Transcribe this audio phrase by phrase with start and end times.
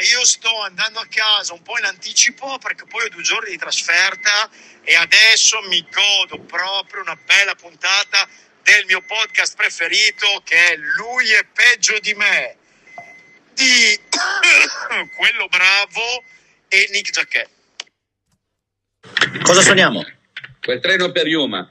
[0.00, 3.58] io sto andando a casa un po' in anticipo perché poi ho due giorni di
[3.58, 4.48] trasferta
[4.82, 8.28] e adesso mi godo proprio una bella puntata
[8.62, 12.56] del mio podcast preferito che è Lui è peggio di me
[13.54, 13.98] di
[15.16, 16.24] quello bravo
[16.68, 17.48] e Nick Jacquet.
[19.42, 20.04] Cosa suoniamo?
[20.62, 21.68] Quel treno per Yuma.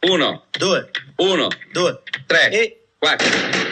[0.00, 2.86] Uno, Due, uno, due, tre, e...
[2.98, 3.65] quattro.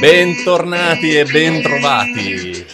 [0.00, 2.66] Bentornati e bentrovati.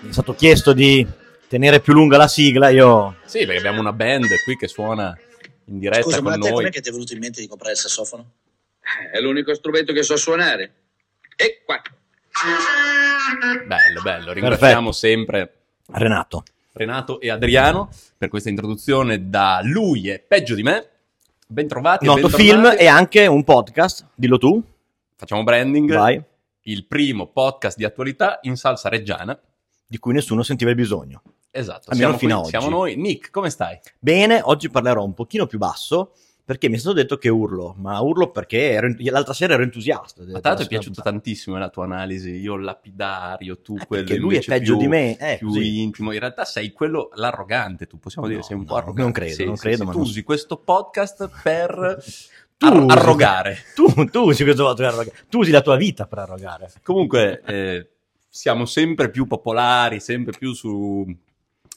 [0.00, 1.04] Mi è stato chiesto di
[1.48, 3.16] tenere più lunga la sigla, io...
[3.24, 5.18] Sì, perché abbiamo una band qui che suona
[5.64, 6.58] in diretta Scusa, ma con a te noi.
[6.58, 8.30] com'è che ti è venuto in mente di comprare il sassofono?
[9.12, 10.72] È l'unico strumento che so suonare.
[11.34, 11.94] E quattro.
[13.66, 14.32] Bello, bello.
[14.32, 15.52] Ringraziamo sempre
[15.86, 16.44] Renato.
[16.74, 20.88] Renato e Adriano per questa introduzione da Lui è peggio di me.
[21.44, 22.04] Bentrovati.
[22.04, 24.62] e Noto film e anche un podcast, dillo tu,
[25.18, 25.92] Facciamo branding.
[25.92, 26.22] vai,
[26.62, 29.36] Il primo podcast di attualità in salsa reggiana.
[29.90, 31.22] di cui nessuno sentiva il bisogno.
[31.50, 31.90] Esatto.
[31.90, 32.50] Almeno siamo fino qui, a oggi.
[32.50, 32.96] Siamo noi.
[32.96, 33.80] Nick, come stai?
[33.98, 36.12] Bene, oggi parlerò un pochino più basso,
[36.44, 40.22] perché mi è stato detto che urlo, ma urlo perché ero- l'altra sera ero entusiasta.
[40.30, 44.44] A te è piaciuta tantissimo la tua analisi, io lapidario, tu Eh, quello lui è
[44.44, 45.80] peggio più- di me, eh, più così.
[45.80, 46.12] intimo.
[46.12, 49.02] In realtà sei quello l'arrogante, tu possiamo dire No, sei un po' no, arrogante.
[49.02, 52.04] non credo, Sì, non sì, credo, sì, ma tu non- usi questo podcast per
[52.58, 53.58] ar- arrogare.
[53.74, 55.12] Tu, tu usi questo voto per arrogare.
[55.28, 56.70] Tu usi la tua vita per arrogare.
[56.82, 57.88] Comunque eh,
[58.28, 61.06] siamo sempre più popolari, sempre più su-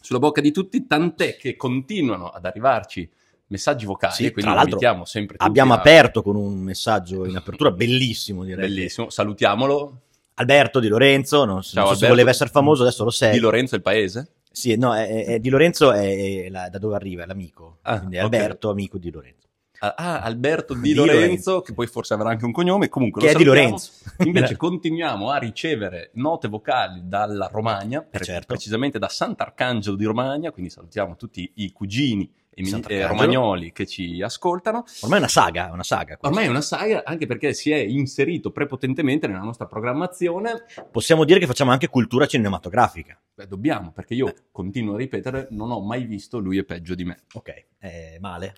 [0.02, 3.10] sulla bocca di tutti, tant'è che continuano ad arrivarci
[3.48, 7.26] messaggi vocali, Sì, quindi tra l'altro invitiamo sempre tutti Abbiamo a- aperto con un messaggio
[7.26, 8.68] in apertura bellissimo, direi.
[8.68, 10.00] Bellissimo, salutiamolo.
[10.36, 13.34] Alberto Di Lorenzo, non, so- Ciao, non so se voleva essere famoso, adesso lo sei.
[13.34, 14.30] Di Lorenzo il paese?
[14.50, 17.78] Sì, no, è, è- è Di Lorenzo è, è la- da dove arriva, è l'amico.
[17.84, 18.34] Ah, Quindi è ok.
[18.34, 19.48] Alberto, amico di Lorenzo.
[19.84, 21.62] Ah, ah, Alberto Di, Di Lorenzo, Lorenzo.
[21.62, 23.44] che poi forse avrà anche un cognome, comunque Che è Di.
[23.44, 23.92] Lorenzo.
[24.26, 28.46] Invece continuiamo a ricevere note vocali dalla Romagna, pre- certo.
[28.46, 33.88] precisamente da Sant'Arcangelo di Romagna, quindi salutiamo tutti i cugini e mi- eh, romagnoli che
[33.88, 34.84] ci ascoltano.
[35.02, 36.16] Ormai è una saga, una saga.
[36.22, 40.64] Ormai è una saga anche perché si è inserito prepotentemente nella nostra programmazione.
[40.92, 43.20] Possiamo dire che facciamo anche cultura cinematografica.
[43.34, 44.36] Beh, dobbiamo, perché io Eh.
[44.52, 47.24] continuo a ripetere, non ho mai visto lui è peggio di me.
[47.34, 48.54] Ok, è male.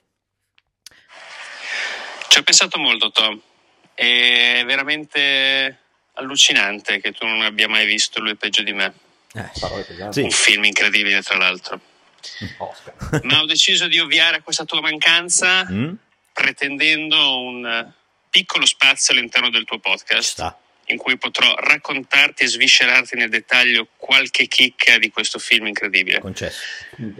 [2.34, 3.40] Ci ho pensato molto, Tom.
[3.94, 5.78] È veramente
[6.14, 8.92] allucinante che tu non abbia mai visto lui peggio di me.
[9.34, 9.52] Eh.
[10.10, 10.22] Sì.
[10.22, 11.80] Un film incredibile, tra l'altro.
[12.58, 13.22] Oscar.
[13.22, 15.94] Ma ho deciso di ovviare a questa tua mancanza Mm?
[16.34, 17.92] pretendendo un
[18.32, 20.60] piccolo spazio all'interno del tuo podcast sta.
[20.94, 26.20] In cui potrò raccontarti e sviscerarti nel dettaglio qualche chicca di questo film incredibile.
[26.20, 26.60] Concesso.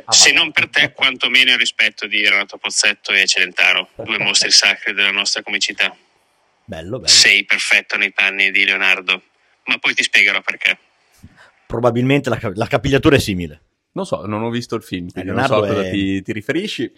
[0.10, 4.94] Se non per te, quantomeno il rispetto di Renato Pozzetto e Celentano, due mostri sacri
[4.94, 5.96] della nostra comicità.
[6.66, 7.08] Bello, bello.
[7.08, 9.22] Sei perfetto nei panni di Leonardo,
[9.66, 10.78] ma poi ti spiegherò perché.
[11.66, 13.62] Probabilmente la, la capigliatura è simile.
[13.94, 15.92] Non so, non ho visto il film, quindi Eh, non so a Leonardo cosa è-
[15.92, 16.92] ti, ti riferisci.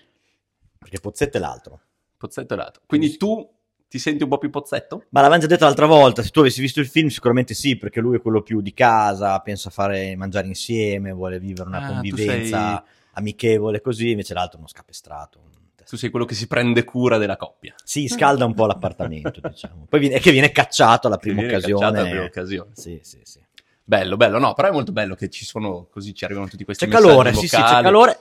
[0.78, 1.82] Perché Pozzetto è l'altro.
[2.18, 2.82] Pozzetto è lato.
[2.86, 3.55] Quindi tu
[3.96, 5.04] ti senti un po' più pozzetto?
[5.10, 8.02] Ma l'avevamo già detto l'altra volta, se tu avessi visto il film sicuramente sì, perché
[8.02, 11.88] lui è quello più di casa, pensa a fare mangiare insieme, vuole vivere una Ah,
[11.88, 15.40] convivenza amichevole così, invece l'altro è uno scapestrato.
[15.88, 17.76] Tu sei quello che si prende cura della coppia.
[17.84, 19.86] Sì, scalda un po' l'appartamento, diciamo.
[19.88, 21.74] Poi viene, è che viene cacciato alla prima occasione.
[21.80, 22.70] cacciato alla prima occasione.
[22.74, 23.40] Sì, sì, sì.
[23.84, 24.40] Bello, bello.
[24.40, 27.34] No, però è molto bello che ci sono così, ci arrivano tutti questi C'è calore,
[27.34, 27.84] sì, sì, c'è vocali.
[27.84, 28.20] calore,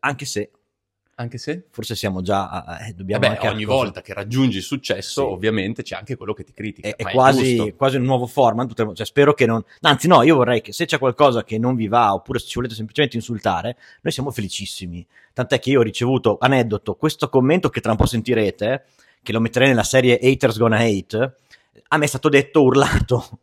[0.00, 0.50] anche se
[1.16, 1.64] Anche se?
[1.70, 2.48] forse siamo già...
[2.50, 5.32] a- eh, dobbiamo Vabbè, anche ogni cosa- volta che raggiungi il successo, Sì.
[5.32, 6.88] ovviamente c'è anche quello che ti critica.
[6.88, 7.74] È, è quasi, giusto.
[7.76, 9.62] quasi un nuovo format, potremmo- cioè, spero che non...
[9.82, 12.54] Anzi no, io vorrei che se c'è qualcosa che non vi va oppure se ci
[12.56, 15.06] volete semplicemente insultare, noi siamo felicissimi.
[15.32, 18.84] Tant'è che io ho ricevuto, aneddoto, questo commento che tra un po' sentirete,
[19.22, 21.34] che lo metterei nella serie Haters Gonna Hate,
[21.88, 23.38] a me è stato detto, urlato,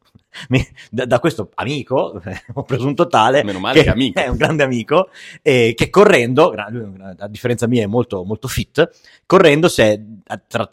[0.49, 2.21] mi- da, da questo amico,
[2.53, 4.19] ho presunto tale, Meno male che è amico.
[4.19, 5.09] è un grande amico,
[5.41, 8.89] eh, che correndo, a differenza mia è molto, molto fit,
[9.25, 10.01] correndo se,
[10.47, 10.69] tra-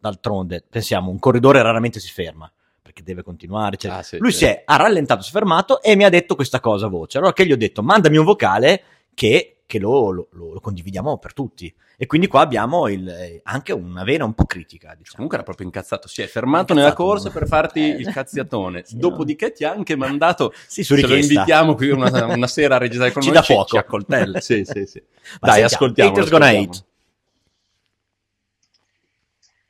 [0.00, 2.50] d'altronde, pensiamo, un corridore raramente si ferma,
[2.80, 4.00] perché deve continuare, eccetera.
[4.00, 4.38] Ah, sì, lui sì.
[4.38, 7.18] si è ha rallentato, si è fermato e mi ha detto questa cosa a voce.
[7.18, 8.82] Allora che gli ho detto, mandami un vocale
[9.14, 11.72] che, che lo, lo- lo- condividiamo per tutti.
[11.96, 15.14] E quindi qua abbiamo il- eh, anche una vena un po' critica, diciamo.
[15.14, 16.80] Comunque era proprio incazzato, si è fermato Incazzato.
[16.80, 18.82] nella corsa per farti Eh, il cazziatone.
[18.86, 21.32] sì, Dopodiché ti ha anche mandato, Sì, su se lo richiesta.
[21.34, 23.68] invitiamo qui una, una sera a registrare con Ci noi, ci, fuoco.
[23.68, 24.40] ci accoltella.
[24.40, 25.00] Sì, sì, sì.
[25.40, 26.10] Ma Dai, sentiamo, ascoltiamo.
[26.10, 26.84] Haters gonna hate.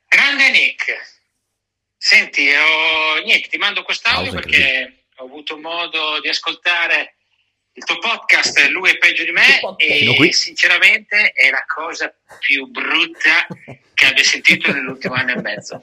[0.09, 0.93] Grande Nick,
[1.97, 7.17] senti, ho- niente, ti mando quest'audio Pausa perché ho avuto modo di ascoltare
[7.75, 10.33] il tuo podcast Lui è peggio di me e qui.
[10.33, 13.47] sinceramente è la cosa più brutta
[13.95, 15.83] che abbia sentito nell'ultimo anno e mezzo.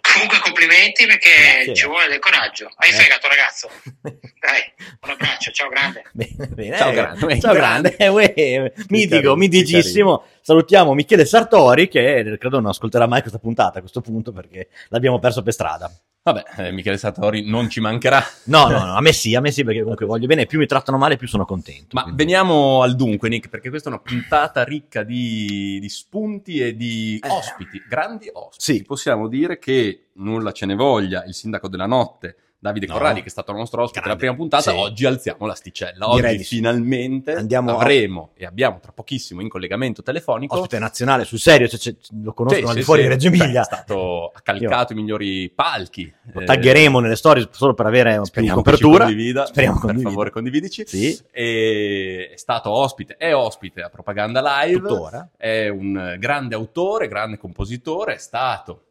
[0.00, 1.74] Comunque complimenti perché Grazie.
[1.74, 2.70] ci vuole del coraggio.
[2.76, 2.92] Hai Eh.
[2.94, 3.68] fegato ragazzo.
[4.40, 4.62] Dai,
[5.02, 6.04] un abbraccio, ciao grande.
[6.12, 6.76] Bene, bene.
[6.78, 7.94] Ciao, eh, grande, uè, ciao grande.
[7.96, 10.24] grande, eh, uè, mitico, carino, mitigissimo.
[10.40, 14.68] Salutiamo Michele Sartori che eh, credo non ascolterà mai questa puntata a questo punto perché
[14.88, 15.90] l'abbiamo perso per strada.
[16.32, 18.22] Vabbè, eh, Michele Sartori non ci mancherà.
[18.44, 20.66] No, no, no, a me sì, a me sì perché comunque voglio bene, più mi
[20.66, 21.88] trattano male più sono contento.
[21.92, 26.58] Ma Quindi- veniamo al dunque, Nick, perché questa è una puntata ricca di, di spunti
[26.60, 27.28] e di Eh.
[27.30, 28.78] ospiti, grandi ospiti.
[28.78, 28.84] Sì.
[28.84, 32.94] Possiamo dire che nulla ce ne voglia, il sindaco della notte, Davide No.
[32.94, 34.20] Corradi, che è stato il nostro ospite Grande.
[34.24, 34.76] nella prima puntata, Sì.
[34.76, 36.06] oggi alziamo l'asticella.
[36.14, 36.56] Direi Oggi di sì.
[36.56, 41.68] finalmente Andiamo a- avremo e abbiamo tra pochissimo in collegamento telefonico Ospite nazionale sul serio,
[41.68, 43.60] cioè, cioè, lo conoscono Sì, al di sì, fuori di Reggio Beh, Emilia.
[43.60, 46.12] è stato accalcato i migliori palchi.
[46.32, 49.04] Lo Eh, taggeremo nelle storie solo per avere ci copertura.
[49.04, 49.46] condivida.
[49.46, 50.10] Speriamo per condivida.
[50.10, 50.84] favore condividici.
[50.84, 54.80] Sì, E è stato ospite, è ospite a Propaganda Live.
[54.80, 55.30] tuttora.
[55.36, 58.82] È un grande autore, grande compositore, è stato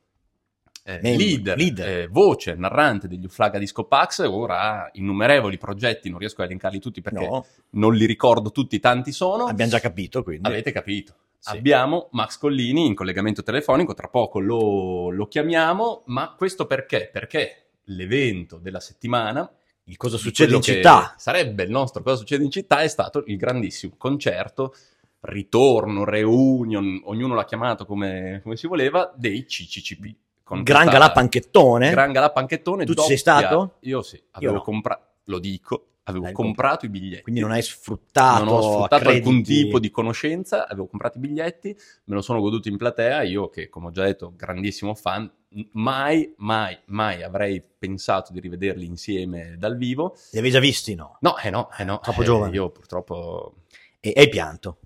[0.95, 1.87] eh, leader, leader.
[1.87, 4.19] eh, voce, narrante degli Uflaga Disco Pax.
[4.25, 8.79] Ora ha innumerevoli progetti, non riesco a elencarli tutti perché No, non li ricordo tutti,
[8.79, 9.45] tanti sono.
[9.45, 10.47] abbiamo già capito, quindi.
[10.47, 11.13] Avete capito.
[11.39, 11.55] Sì.
[11.57, 17.09] Abbiamo Max Collini in collegamento telefonico, tra poco lo, lo chiamiamo, ma questo perché?
[17.11, 19.49] Perché l'evento della settimana,
[19.83, 21.13] Il cosa succede in città?
[21.17, 24.73] Sarebbe il nostro cosa succede in città, è stato il grandissimo concerto,
[25.21, 30.15] ritorno, reunion, ognuno l'ha chiamato come, come si voleva, dei CCCP.
[30.47, 31.89] Gran questa- Galà Panchettone.
[31.89, 32.85] Gran Galà Panchettone.
[32.85, 33.75] Tu ci sei stato?
[33.81, 34.61] Io sì, avevo no.
[34.61, 37.23] comprato, lo dico, avevo Hai comprato i biglietti.
[37.23, 39.63] Quindi non hai sfruttato, Non ho sfruttato alcun accrediti.
[39.63, 43.67] tipo di conoscenza, avevo comprato i biglietti, me lo sono goduto in platea, io che
[43.69, 45.29] come ho già detto grandissimo fan,
[45.71, 50.15] mai, mai, mai avrei pensato di rivederli insieme dal vivo.
[50.31, 50.95] Li avevi già visti?
[50.95, 51.17] No.
[51.21, 51.99] No, eh no, eh no.
[51.99, 52.55] Troppo eh, giovane.
[52.55, 53.55] Io purtroppo
[53.99, 54.77] e hai pianto.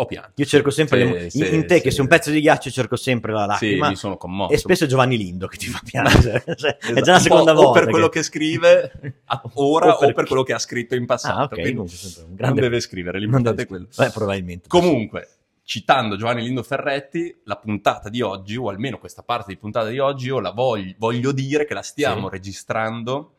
[0.00, 0.30] Ho pianto.
[0.36, 1.96] Io cerco sempre, Sì, le- in, sì, in te che sì.
[1.96, 3.88] sei un pezzo di ghiaccio, cerco sempre la Sì, lacrima.
[3.88, 4.52] mi sono commosso.
[4.54, 6.44] e spesso è Giovanni Lindo che ti fa piangere.
[6.56, 7.68] Cioè, è Esatto, già la seconda volta.
[7.70, 8.92] O per quello che, scrive
[9.54, 10.26] ora o per...
[10.26, 11.38] quello che ha scritto in passato.
[11.38, 11.48] Ah, ok.
[11.50, 13.86] quindi comunque sempre un grande- Non deve scrivere, non l'importante è quello.
[13.96, 14.68] Beh, probabilmente.
[14.68, 15.28] Comunque,
[15.64, 19.98] citando Giovanni Lindo Ferretti, la puntata di oggi, o almeno questa parte di puntata di
[19.98, 22.34] oggi, io la voglio, voglio dire che la stiamo Sì.
[22.34, 23.32] registrando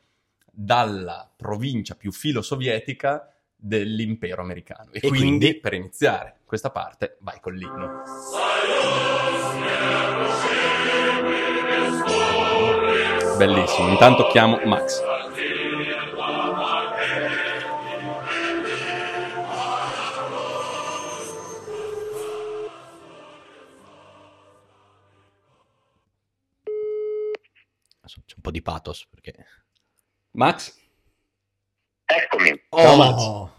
[0.51, 4.89] dalla provincia più filo-sovietica dell'impero americano.
[4.91, 5.56] E, E quindi, quindi?
[5.56, 8.01] per iniziare questa parte, vai con l'inno.
[13.38, 13.90] Bellissimo.
[13.90, 15.00] Intanto chiamo Max.
[28.02, 29.45] C'è un po' di pathos perché...
[30.31, 30.75] Max?
[32.06, 32.60] Eccomi.
[32.72, 33.57] Ciao, Oh, Max.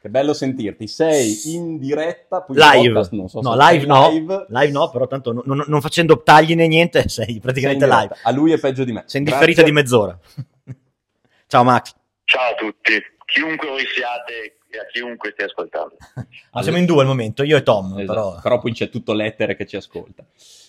[0.00, 0.86] Che bello sentirti.
[0.86, 2.40] Sei in diretta.
[2.40, 2.88] poi Live.
[2.88, 4.08] podcast, non so no, se live no.
[4.08, 4.46] live.
[4.48, 8.16] Live no, però tanto non, non- non facendo tagli né niente sei praticamente Sei live.
[8.22, 9.02] A lui è peggio di me.
[9.04, 9.64] Sei in differita Grazie.
[9.64, 10.18] di mezz'ora.
[11.46, 11.94] Ciao Max.
[12.24, 12.92] Ciao a tutti,
[13.26, 15.96] chiunque voi siate e a chiunque stia ascoltando.
[16.52, 18.40] Ah, siamo in due al momento, io e Tom, Esatto, però...
[18.40, 18.58] però...
[18.58, 20.24] poi c'è tutto l'etere che ci ascolta.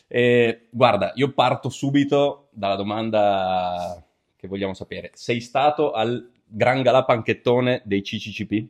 [0.07, 4.03] Eh, guarda, io parto subito dalla domanda
[4.35, 5.11] che vogliamo sapere.
[5.13, 8.67] Sei stato al Gran Galà Panchettone dei CCCP?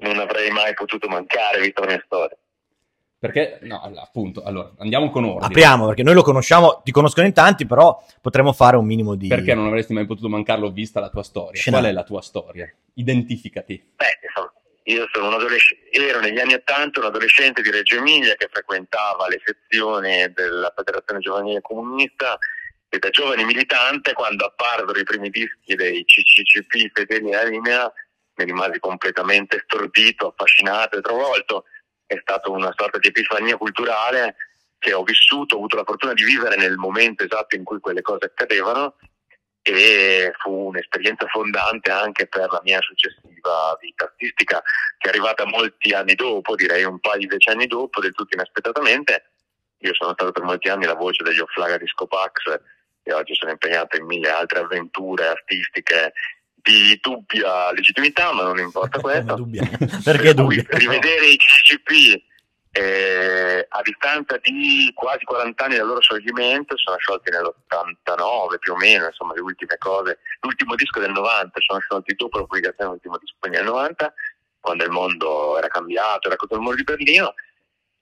[0.00, 2.36] Non avrei mai potuto mancare, visto la mia storia.
[3.18, 5.46] Perché, no, appunto, allora, andiamo con ordine.
[5.46, 9.28] Apriamo, perché noi lo conosciamo, ti conoscono in tanti, però potremmo fare un minimo di...
[9.28, 11.58] Perché non avresti mai potuto mancarlo vista la tua storia?
[11.58, 11.86] Scenario.
[11.86, 12.70] Qual è la tua storia?
[12.94, 13.92] Identificati.
[13.96, 14.52] Beh, insomma,
[14.82, 19.26] io sono un adolescente, ero negli anni Ottanta un adolescente di Reggio Emilia che frequentava
[19.28, 22.36] le sezioni della Federazione Giovanile Comunista
[22.90, 27.90] e da giovane militante, quando apparvero i primi dischi dei CCCP fedeli alla linea,
[28.36, 31.64] mi rimasi completamente stordito, affascinato e travolto.
[32.06, 34.36] È stata una sorta di epifania culturale
[34.78, 38.02] che ho vissuto, ho avuto la fortuna di vivere nel momento esatto in cui quelle
[38.02, 38.96] cose accadevano
[39.66, 44.62] e fu un'esperienza fondante anche per la mia successiva vita artistica
[44.98, 49.30] che è arrivata molti anni dopo, direi un paio di decenni dopo, del tutto inaspettatamente.
[49.78, 52.60] Io sono stato per molti anni la voce degli Offlaga Disco Pax
[53.02, 56.12] e oggi sono impegnato in mille altre avventure artistiche
[56.64, 59.34] di dubbia legittimità, ma non importa questo.
[59.34, 59.68] dubbia.
[59.68, 60.78] Per Perché cui dubbia?
[60.78, 62.22] rivedere i CCP
[62.72, 68.76] eh, a distanza di quasi 40 anni dal loro scioglimento, sono sciolti nell'89 più o
[68.76, 73.18] meno, insomma le ultime cose, l'ultimo disco del 90, sono sciolti dopo la pubblicazione dell'ultimo
[73.18, 74.14] disco quindi nel 90,
[74.58, 77.34] quando il mondo era cambiato, era contro il muro di Berlino,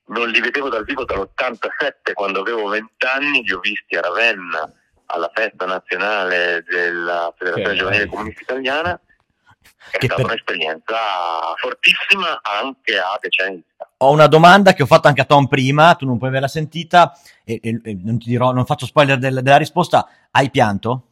[0.07, 4.73] non li vedevo dal vivo dall'87 quando avevo 20 anni, li ho visti a Ravenna
[5.13, 8.07] alla festa nazionale della Federazione Giovanile.
[8.07, 9.01] Comunista Italiana
[9.91, 10.97] È Che stata per- un'esperienza
[11.57, 13.63] fortissima anche a decenni.
[13.99, 17.17] Ho una domanda che ho fatto anche a Tom prima, tu non puoi averla sentita,
[17.45, 20.09] e, e- e non ti dirò, non faccio spoiler del- della risposta.
[20.31, 21.09] Hai pianto?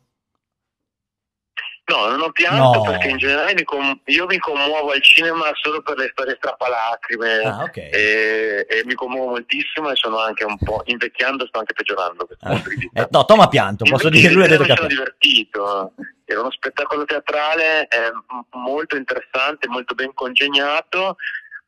[1.90, 2.82] No, non ho pianto No.
[2.82, 7.38] perché in generale mi com- io mi commuovo al cinema solo per le storie strappalacrime
[7.42, 7.76] Ah, ok.
[7.76, 13.00] e, e mi commuovo moltissimo e sono anche un po' invecchiando, sto anche peggiorando vista.
[13.02, 14.87] Eh, no, Tom ha pianto, posso Invece dire, lui ha detto mi che ha sono
[14.88, 15.04] pianto.
[15.04, 15.92] divertito.
[16.25, 18.12] Era uno spettacolo teatrale eh,
[18.52, 21.16] molto interessante, molto ben congegnato.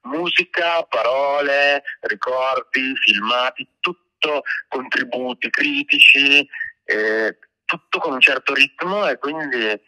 [0.02, 6.46] Musica, parole, ricordi, filmati, tutto contributi critici,
[6.84, 9.80] eh, tutto con un certo ritmo e quindi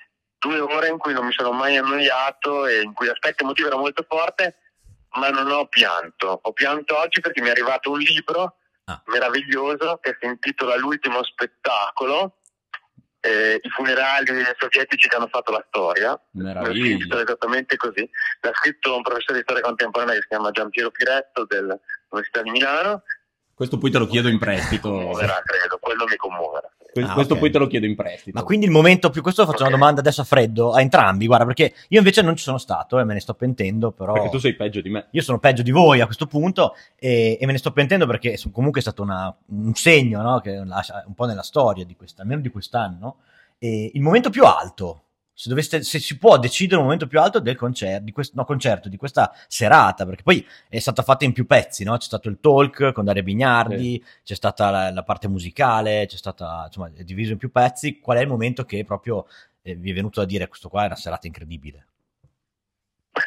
[0.45, 3.77] due ore in cui non mi sono mai annoiato e in cui l'aspetto emotivo era
[3.77, 4.57] molto forte,
[5.13, 6.39] ma non ho pianto.
[6.43, 9.01] Ho pianto oggi perché mi è arrivato un libro Ah.
[9.07, 12.37] meraviglioso che si intitola L'ultimo spettacolo.
[13.21, 14.27] eh, I funerali
[14.59, 16.21] sovietici che hanno fatto la storia.
[16.33, 17.23] Meraviglia.
[17.23, 18.07] esattamente così.
[18.43, 23.03] L'ha scritto un professore di storia contemporanea che si chiama Giampiero Piretto dell'Università di Milano.
[23.55, 24.91] Questo poi te lo chiedo in Mi prestito.
[24.91, 26.71] commuoverà, credo, quello mi commuoverà.
[26.95, 27.41] Que- Ah, Questo ok.
[27.41, 28.39] poi te lo chiedo in prestito.
[28.39, 29.21] Ma quindi il momento più...
[29.21, 29.79] Questo faccio una Ok.
[29.79, 33.05] domanda adesso a freddo, a entrambi, guarda, perché io invece non ci sono stato e
[33.05, 34.13] me ne sto pentendo, però...
[34.13, 35.07] Perché tu sei peggio di me.
[35.11, 38.39] Io sono peggio di voi a questo punto e, e me ne sto pentendo perché
[38.53, 40.39] comunque è stato una- un segno, no?
[40.41, 43.17] Che lascia un po' nella storia di questa, almeno di quest'anno.
[43.59, 45.04] E il momento più alto,
[45.35, 48.45] se, doveste, se si può decidere un momento più alto del concerto, di, quest- no,
[48.45, 51.97] concerto, di questa serata, perché poi è stata fatta in più pezzi, no?
[51.97, 56.65] C'è stato il talk con Daria Bignardi, c'è stata la, la parte musicale, c'è stata,
[56.67, 57.99] insomma, è diviso in più pezzi.
[57.99, 59.27] Qual è il momento che proprio
[59.63, 61.87] eh, vi è venuto a dire questo qua è una serata incredibile?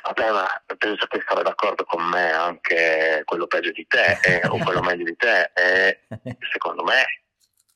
[0.03, 0.45] Vabbè, ma
[0.77, 5.05] penso che sarà d'accordo con me anche quello peggio di te eh, o quello meglio
[5.05, 5.51] di te.
[5.53, 6.01] eh,
[6.51, 7.03] secondo me,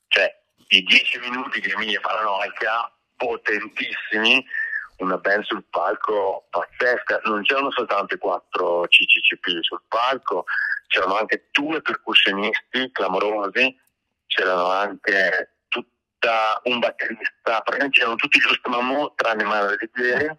[0.08, 2.91] cioè, i dieci minuti di Emilia Paranoica,
[3.22, 4.44] potentissimi,
[4.96, 7.20] una band sul palco pazzesca.
[7.24, 10.44] Non c'erano soltanto i quattro CCCP sul palco,
[10.88, 13.78] c'erano anche due percussionisti clamorosi,
[14.26, 20.36] c'erano anche tutta un batterista, praticamente c'erano tutti giusto Mammo tranne Manuel Rivieri,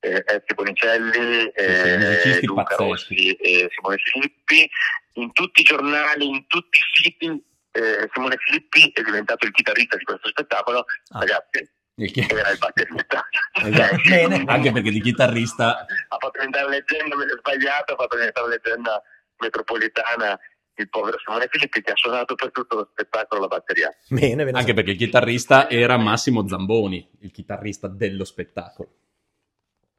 [0.00, 2.84] eh, Ezio Bonicelli, eh, Luca pazzeschi.
[2.88, 4.70] Rossi e Simone Filippi.
[5.14, 9.96] In tutti i giornali, in tutti i siti, eh, Simone Filippi è diventato il chitarrista
[9.96, 10.84] di questo spettacolo.
[11.10, 11.20] Ah.
[11.20, 11.66] Ragazzi,
[11.98, 13.26] Il chi- era il batterista.
[13.52, 13.96] Esatto.
[14.08, 14.44] Bene.
[14.46, 19.02] Anche perché di chitarrista ha fatto diventare leggenda, me l'ho sbagliato, ha fatto diventare leggenda
[19.38, 20.38] metropolitana
[20.78, 23.90] il povero Simone Filippi che ha suonato per tutto lo spettacolo la batteria.
[24.08, 24.58] Bene, bene.
[24.58, 28.90] Anche perché il chitarrista era Massimo Zamboni, il chitarrista dello spettacolo.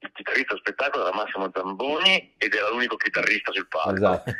[0.07, 3.93] Il chitarrista spettacolo era Massimo Zamboni ed era l'unico chitarrista sul palco.
[3.93, 4.31] Esatto.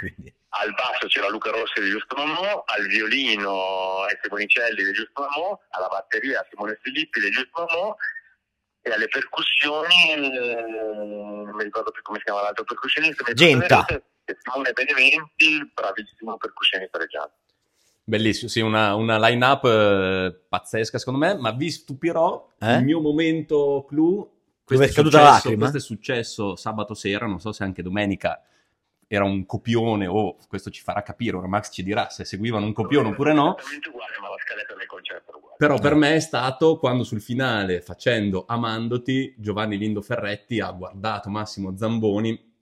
[0.50, 5.60] Al basso c'era Luca Rossi di Giusto Mamò, al violino Ezio Bonicelli di Giusto Mamò,
[5.72, 7.96] alla batteria Simone Filippi di Giusto Mamò
[8.82, 10.56] e alle percussioni, eh,
[11.44, 13.86] non mi ricordo più come si chiama l'altro percussionista, Genta.
[14.42, 17.32] Simone Beneventi, bravissimo percussionista reggiano.
[18.04, 22.76] Bellissimo, sì, una, una line-up eh, pazzesca secondo me, ma vi stupirò, Eh?
[22.78, 24.36] il mio momento clou...
[24.68, 25.70] Dove è questo caduta la lacrima?
[25.70, 28.42] Questo è successo sabato sera, non so se anche domenica
[29.08, 32.74] era un copione o questo ci farà capire, ora Max ci dirà se seguivano un
[32.74, 35.56] copione oppure no, Esattamente uguale, ma la scaletta del concerto era uguale.
[35.58, 41.30] Però per me è stato quando sul finale, facendo Amandoti, Giovanni Lindo Ferretti ha guardato
[41.30, 42.56] Massimo Zamboni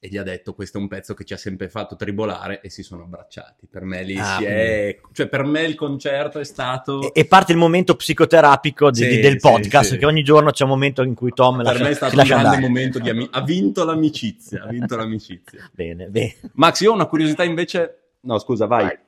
[0.00, 2.70] e gli ha detto questo è un pezzo che ci ha sempre fatto tribolare e
[2.70, 3.66] si sono abbracciati.
[3.66, 5.00] Per me lì Ah, si è...
[5.12, 7.12] Cioè per me il concerto è stato...
[7.12, 9.98] E, e parte il momento psicoterapico di- Sì, di- del sì, podcast, sì.
[9.98, 12.24] che ogni giorno c'è un momento in cui Tom per lascia, me è stato un
[12.24, 12.60] grande andare.
[12.62, 13.38] momento di amicizia.
[13.40, 15.70] Ha vinto l'amicizia, ha vinto l'amicizia.
[15.74, 16.36] Bene, bene.
[16.54, 18.10] Max, io ho una curiosità invece...
[18.20, 18.84] No, scusa, vai.
[18.84, 18.98] Vai.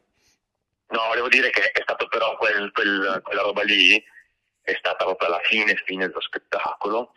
[0.89, 4.03] No, volevo dire che è stato però quel- quel- quella roba lì,
[4.61, 7.13] è stata proprio alla fine, fine dello spettacolo,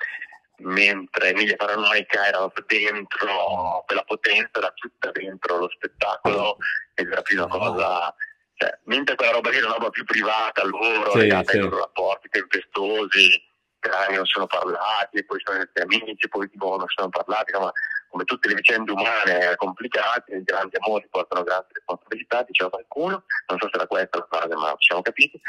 [0.58, 6.58] mentre Emilia Paranoica era dentro, quella potenza era tutta dentro lo spettacolo
[6.94, 8.16] ed era più una cosa...
[8.56, 11.58] Cioè, mentre quella roba lì era una roba più privata, loro, Sì, legata sì.
[11.58, 16.88] ai loro rapporti tempestosi, che non sono parlati, poi sono diventati amici, poi boh, non
[16.88, 17.72] sono parlati, insomma,
[18.10, 23.60] come tutte le vicende umane complicate, i grandi amori portano grandi responsabilità, diceva qualcuno, non
[23.60, 25.42] so se era questa la frase, ma ci siamo capiti.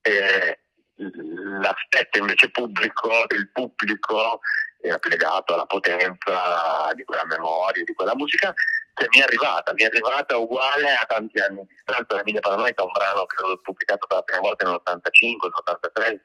[0.00, 0.60] E
[0.98, 4.40] l'aspetto invece pubblico del pubblico
[4.80, 8.52] era legato alla potenza di quella memoria, di quella musica
[8.94, 12.40] che mi è arrivata, mi è arrivata uguale a tanti anni di distanza da Emilia
[12.40, 16.20] Paranoica, un brano che ho pubblicato per la prima volta nell'85, nell'83,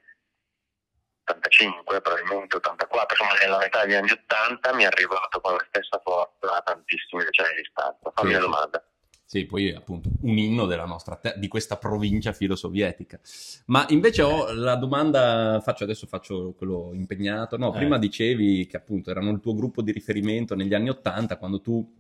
[1.26, 6.00] 85, probabilmente 84, insomma nella metà degli anni 80 mi è arrivato con la stessa
[6.04, 8.12] forza a tantissimi decenni di distanza.
[8.14, 8.84] Fammi una domanda.
[9.26, 13.20] Sì, poi appunto un inno della nostra te- di questa provincia filosovietica.
[13.68, 17.58] Ma invece ho la domanda, faccio adesso faccio quello impegnato.
[17.58, 17.78] No, Eh.
[17.78, 21.92] prima dicevi che appunto erano il tuo gruppo di riferimento negli anni Ottanta, quando tu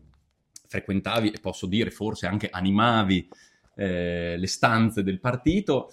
[0.67, 3.27] frequentavi e posso dire forse anche animavi
[3.75, 5.89] eh, le stanze del partito.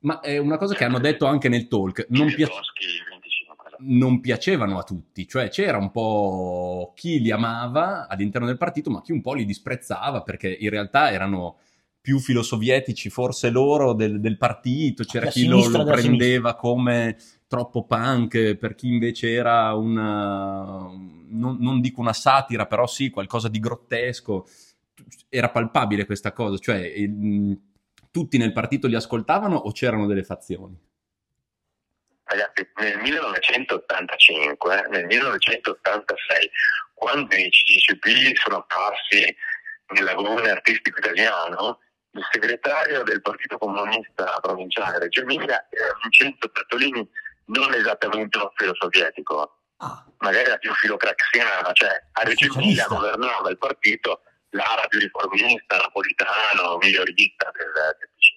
[0.00, 3.66] Ma è una cosa che hanno detto anche nel talk, non, Vivi pia- Boschi 25.
[3.68, 3.71] esatto.
[3.82, 9.02] Non piacevano a tutti, cioè c'era un po' chi li amava all'interno del partito, ma
[9.02, 11.58] chi un po' li disprezzava perché in realtà erano
[12.00, 17.84] più filosovietici forse loro del, del partito, c'era La chi lo, lo prendeva come troppo
[17.84, 20.88] punk, per chi invece era una,
[21.28, 24.46] non, non dico una satira, però sì, qualcosa di grottesco,
[25.28, 27.58] era palpabile questa cosa, cioè il-
[28.10, 30.76] tutti nel partito li ascoltavano o c'erano delle fazioni?
[32.32, 36.50] Ragazzi, nel 1985, nel 1986,
[36.94, 39.36] quando i CCCP sono apparsi
[39.88, 41.80] nell'agone artistico italiano,
[42.12, 47.06] il segretario del Partito Comunista Provinciale Reggio Emilia era Vincenzo Bertolini,
[47.46, 53.50] non esattamente uno filo sovietico, Ah, magari era più filocraxiana, cioè a Reggio Emilia governava
[53.50, 58.31] il partito l'ala più riformista, napolitano, migliorista del, del PC.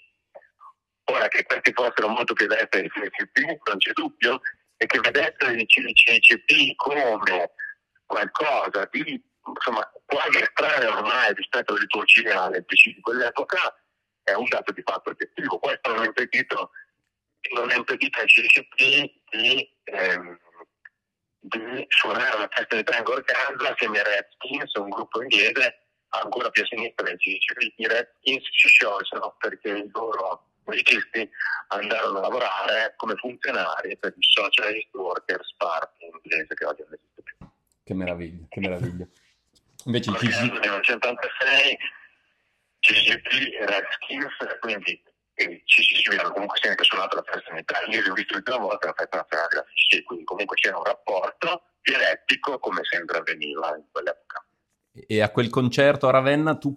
[1.05, 4.41] Ora che questi fossero molto più destri del CCP, non c'è dubbio,
[4.77, 7.51] e che vedessero il CCP come
[8.05, 13.57] qualcosa di insomma, quasi estraneo ormai rispetto alle liturgie del PC di quell'epoca,
[14.23, 15.59] è un dato di fatto oggettivo.
[15.59, 16.71] Questo non ha impedito,
[17.53, 20.39] non ha impedito al CCP di, ehm,
[21.39, 26.63] di suonare una festa di tango organza assieme ai Redskins, un gruppo inglese ancora più
[26.63, 27.73] a sinistra del CCP.
[27.77, 31.29] I Redskins si sciolsero perché i loro musicisti
[31.67, 37.21] andarono a lavorare come funzionari per il Socialist Workers Party inglese che oggi non esiste
[37.21, 37.47] più.
[37.83, 39.07] Che meraviglia, che meraviglia.
[39.85, 40.27] Invece il CG...
[40.27, 41.77] nel 1986
[42.79, 45.03] CCP e Redskins, quindi
[45.35, 48.57] il CCP aveva comunque sempre suonato la festa in Italia, io li ho visto l'ultima
[48.57, 53.75] volta la festa nazionale della CCP, quindi comunque c'era un rapporto dialettico come sempre avveniva
[53.75, 54.45] in quell'epoca.
[54.91, 56.73] E a quel concerto a Ravenna tu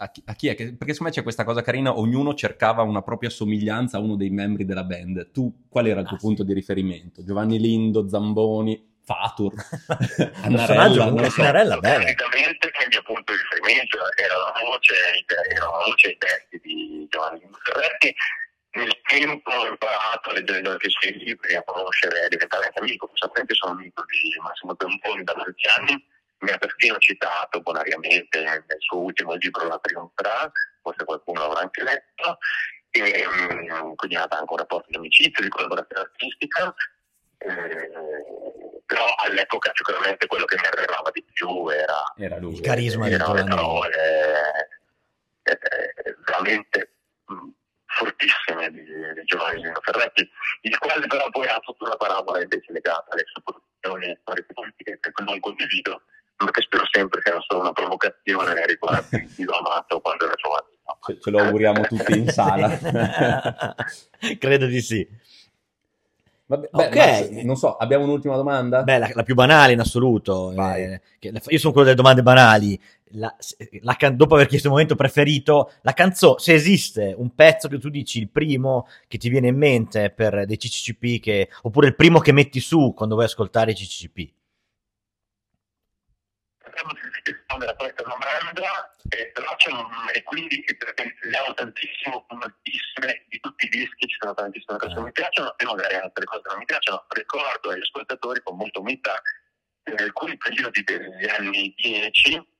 [0.00, 0.54] a chi, a chi è?
[0.54, 4.16] Che- perché secondo me c'è questa cosa carina, ognuno cercava una propria somiglianza a uno
[4.16, 5.30] dei membri della band.
[5.32, 7.24] Tu qual era il tuo Ah, punto di riferimento?
[7.24, 9.54] Giovanni Lindo, Zamboni, Fatur,
[9.88, 11.40] personaggio Annarella, non lo so.
[11.40, 12.04] Annarella, bene.
[12.14, 14.94] Praticamente che il mio punto di riferimento era la voce,
[15.48, 18.14] era la voce e i testi di Giovanni Ferretti.
[18.70, 22.78] Nel tempo ho imparato a leggere anche i suoi libri, a conoscere, a diventare anche
[22.78, 23.10] amico.
[23.14, 26.04] Sapete, sono amico di Massimo Zamponi da molti anni.
[26.40, 30.50] Mi ha persino citato bonariamente nel suo ultimo libro La Trionferà,
[30.82, 32.38] forse qualcuno l'avrà anche letto.
[32.90, 36.74] E, mm, quindi ha anche un rapporto di amicizia, di collaborazione artistica.
[37.38, 37.90] Eh,
[38.88, 42.54] però all'epoca sicuramente quello che mi arrivava di più era Era lui.
[42.54, 43.96] Il carisma di erano le parole
[45.42, 46.92] eh, eh, veramente
[47.26, 47.48] mh,
[47.84, 50.28] fortissime di, di Giovanni Lino Ferretti,
[50.62, 54.98] il quale però poi ha tutta una parabola invece legata alle sue posizioni storiche politiche
[55.00, 56.02] che non condivido,
[56.44, 60.24] ma che spero sempre che era solo una provocazione nei riguardi di Dio Amato quando
[60.24, 60.66] era giovane.
[61.04, 62.68] Ce, ce lo auguriamo tutti in sala.
[64.38, 65.06] Credo di sì.
[66.46, 66.94] Vabbè, beh, Ok.
[66.96, 68.82] Max, non so, abbiamo un'ultima domanda?
[68.82, 70.50] Beh, la, la più banale in assoluto.
[70.52, 72.80] Eh, che la- io sono quello delle domande banali.
[73.12, 73.34] La-
[73.82, 77.78] la can- dopo aver chiesto il momento preferito, la canzone, se esiste un pezzo che
[77.78, 81.94] tu dici il primo che ti viene in mente per dei CCCP, che, oppure il
[81.96, 84.32] primo che metti su quando vuoi ascoltare i CCCP.
[87.28, 92.26] Sappiamo di rispondere a questa domanda, eh, però c'è un, e quindi perché leggo tantissimo,
[92.28, 96.24] moltissime, di tutti i dischi, ci sono tantissime cose che mi piacciono e magari altre
[96.24, 97.04] cose che non mi piacciono.
[97.08, 99.20] Ricordo agli ascoltatori con molta umiltà
[99.84, 102.56] in alcuni periodi degli anni 10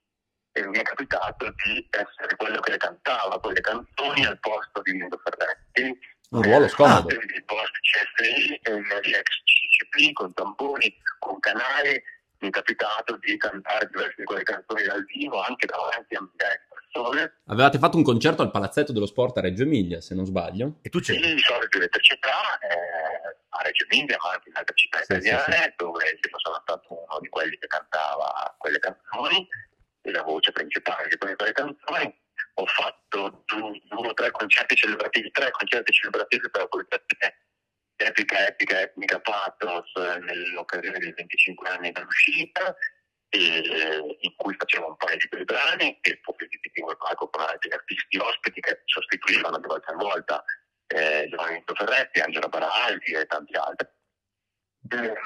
[0.53, 4.93] eh, mi è capitato di essere quello che le cantava quelle canzoni al posto di
[4.93, 5.99] Lindo Ferretti.
[6.31, 7.09] Un ruolo scomodo.
[7.09, 12.03] Eh, Di post CFI, e negli ex CCP, con tamburi, con canali,
[12.41, 16.55] mi è capitato di cantare diverse di quelle canzoni dal vivo anche davanti a migliaia
[16.55, 17.41] di persone.
[17.47, 20.79] Avevate fatto un concerto al Palazzetto dello Sport a Reggio Emilia, se non sbaglio.
[20.83, 21.35] E tu Sì, c'eri?
[21.35, 25.05] di solito in altre città, eh, a Reggio Emilia, ma anche in altre città Sì,
[25.21, 29.49] sì, italiane, dove sono stato uno di quelli che cantava quelle canzoni,
[30.03, 32.27] e la voce principale di quelle, quelle canzoni.
[32.55, 37.03] Ho fatto due, due o tre concerti celebrativi, tre concerti celebrativi per la politica
[37.99, 42.75] epica, epica, etnica pathos eh, nell'occasione dei 25 anni dall'uscita,
[43.31, 47.43] e, in cui facevo un paio di quei brani e poi dividevo il palco con
[47.43, 50.45] altri artisti ospiti che sostituivano di volta in volta
[50.87, 53.89] eh, Giovanni Vinto Ferretti, Angela Baraldi e tanti altri.
[54.91, 55.17] Ehm,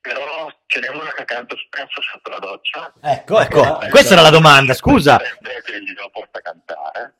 [0.00, 2.92] però ce n'è una che canto spesso sotto la doccia.
[3.00, 5.16] Ecco, ecco, Eh, questa era la domanda, scusa.
[5.18, 7.14] Perché gli porta a cantare,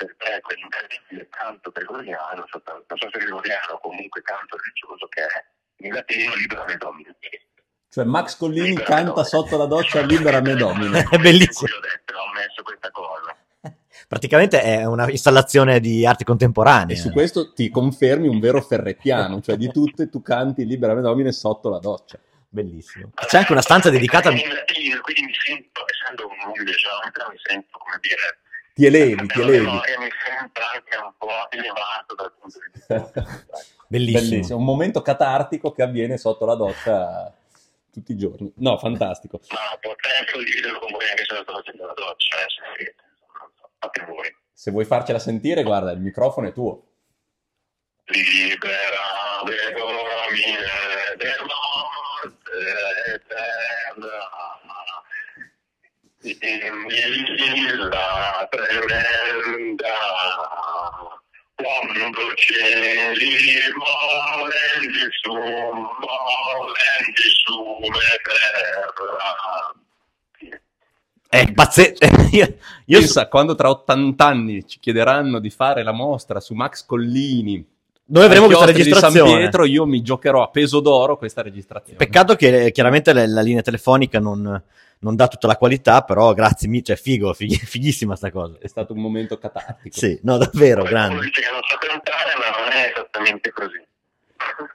[0.00, 5.44] perché quell'incredibile canto gregoriano, non so se gregoriano o comunque canto religioso che è
[5.84, 7.16] in latino libera me domine.
[7.90, 11.04] Cioè Max Collini canta sotto la doccia libera me domine.
[11.10, 11.68] È bellissimo.
[11.68, 13.36] Io ho detto, ho messo questa cosa.
[14.08, 16.94] Praticamente è una installazione di arte contemporanea.
[16.94, 21.00] E su questo ti confermi un vero ferrettiano, cioè di tutte tu canti libera me
[21.00, 22.18] domine sotto la doccia.
[22.48, 23.10] Bellissimo.
[23.14, 24.30] C'è anche una stanza dedicata...
[24.30, 28.38] in latino, quindi mi sento, essendo un geometra, mi sento, come dire,
[28.80, 29.64] Ti elevi, ti per la elevi.
[29.66, 33.44] memoria mi sento anche un po' elevato dal punto di vista.
[33.86, 34.30] Bellissimo.
[34.30, 37.30] Bellissimo, un momento catartico che avviene sotto la doccia
[37.92, 38.50] tutti i giorni.
[38.56, 39.38] No, fantastico.
[39.50, 42.36] Ma potrei condividerlo con voi anche se lo sto facendo la doccia,
[42.78, 42.94] eh,
[43.78, 44.34] Fate voi.
[44.50, 46.86] Se vuoi farcela sentire, guarda, il microfono è tuo.
[48.06, 51.36] Libera le domine del
[56.22, 56.36] In
[57.88, 59.88] la tremenda
[61.54, 65.94] quando cieli morendi su, morendi
[67.44, 67.78] su
[68.22, 69.74] terra.
[71.28, 72.06] È pazzesco.
[72.36, 76.84] Io, io Pensa, quando tra 80 anni ci chiederanno di fare la mostra su Max
[76.84, 77.66] Collini,
[78.10, 79.40] noi avremo questa chiostri di San registrazione.
[79.40, 81.96] Pietro, io mi giocherò a peso d'oro questa registrazione.
[81.96, 84.62] Peccato che eh, chiaramente la, la linea telefonica non,
[84.98, 88.56] non dà tutta la qualità, però grazie mille, cioè figo, fighi- fighissima sta cosa.
[88.60, 89.96] È stato un momento catartico.
[89.96, 91.24] Sì, no, davvero, Qualcuno grande.
[91.24, 93.80] dice che non so cantare, ma non è esattamente così.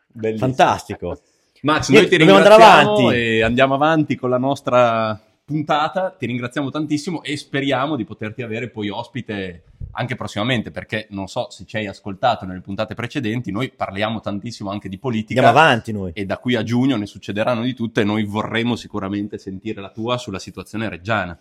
[0.07, 0.47] Bellissimo.
[0.47, 1.21] Fantastico.
[1.61, 3.15] Max, noi ti ringraziamo avanti.
[3.15, 6.15] e andiamo avanti con la nostra puntata.
[6.17, 9.63] Ti ringraziamo tantissimo e speriamo di poterti avere poi ospite
[9.95, 14.69] anche prossimamente, perché non so se ci hai ascoltato nelle puntate precedenti, noi parliamo tantissimo
[14.69, 15.39] anche di politica.
[15.41, 16.11] Andiamo avanti noi.
[16.13, 19.89] E da qui a giugno ne succederanno di tutte e noi vorremmo sicuramente sentire la
[19.89, 21.37] tua sulla situazione reggiana.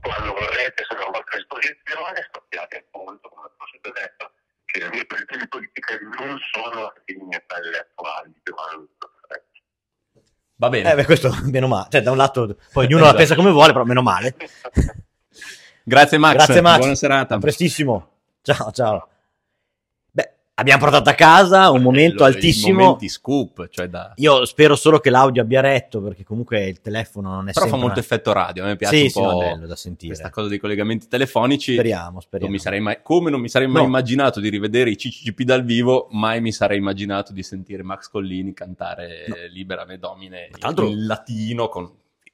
[0.00, 4.30] Quando vorrete, sono a vostra disposizione, sappiate appunto, come ho sempre detto,
[4.64, 8.34] che le mie posizioni politiche non sono le mie pelle attuali,
[10.60, 10.90] Va bene.
[10.90, 11.86] Eh, beh, questo meno male.
[11.88, 13.12] Cioè, da un lato, poi ognuno Esatto.
[13.12, 14.34] la pensa come vuole, però meno male.
[15.88, 16.34] Grazie Max.
[16.34, 16.78] Grazie Max.
[16.78, 17.34] Buona serata.
[17.36, 18.08] A prestissimo.
[18.42, 19.08] Ciao, ciao.
[20.10, 22.82] Beh, abbiamo portato a casa un momento Bello, altissimo.
[22.82, 24.12] momenti scoop, cioè da...
[24.16, 27.70] Io spero solo che l'audio abbia retto, perché comunque il telefono non è Però fa
[27.70, 27.78] sempre...
[27.78, 30.12] molto una- effetto radio, a me piace Sì, un sì, po' bello da sentire.
[30.12, 31.72] questa cosa dei collegamenti telefonici.
[31.72, 32.44] Speriamo, speriamo.
[32.50, 33.88] Non mi sarei mai, come non mi sarei mai No.
[33.88, 38.52] immaginato di rivedere i CCCP dal vivo, mai mi sarei immaginato di sentire Max Collini
[38.52, 39.34] cantare No.
[39.52, 41.90] Libera me domine Tra l'altro- in latino con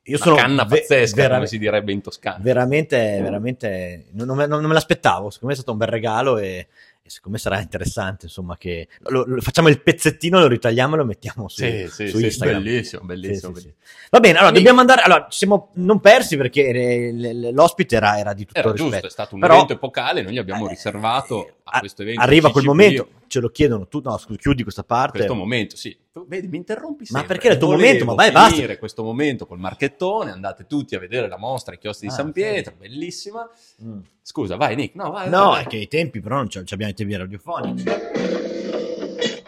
[0.07, 2.39] Io sono canna ve- pazzesca, vera- come si direbbe in toscano.
[2.43, 5.31] veramente, veramente, non, non me, non me l'aspettavo.
[5.31, 6.67] Secondo me è stato un bel regalo e,
[7.03, 8.27] e secondo me sarà interessante.
[8.27, 12.09] Insomma, che lo- lo- facciamo il pezzettino, lo ritagliamo e lo mettiamo su, Sì, sì,
[12.09, 12.63] su sì, Instagram.
[12.63, 13.53] bellissimo, bellissimo.
[13.53, 13.75] bellissimo.
[14.11, 15.01] Va bene, allora dobbiamo andare.
[15.03, 18.91] Allora, ci siamo non persi perché eh, l'ospite era, era di tutto Era rispetto.
[18.93, 22.03] giusto, è stato un Però- evento epocale, noi gli abbiamo Eh, riservato a a- questo
[22.03, 22.21] evento.
[22.21, 24.01] Arriva quel momento, ce lo chiedono tu.
[24.03, 25.17] No, scusa, chiudi questa parte.
[25.19, 25.97] questo momento, sì.
[26.13, 27.35] Tu, vedi, mi interrompi Ma sempre.
[27.35, 28.05] perché è il tuo momento?
[28.05, 28.77] Ma vai, basta.
[28.77, 32.27] questo momento col marchettone, andate tutti a vedere la mostra ai chiostri di Ah, San
[32.27, 32.33] sì.
[32.33, 33.49] Pietro, bellissima.
[33.83, 33.99] Mm.
[34.23, 35.29] Scusa, vai Nick, no, vai.
[35.29, 35.65] No, vai.
[35.65, 37.85] è che i tempi però non abbiamo i tempi radiofonici.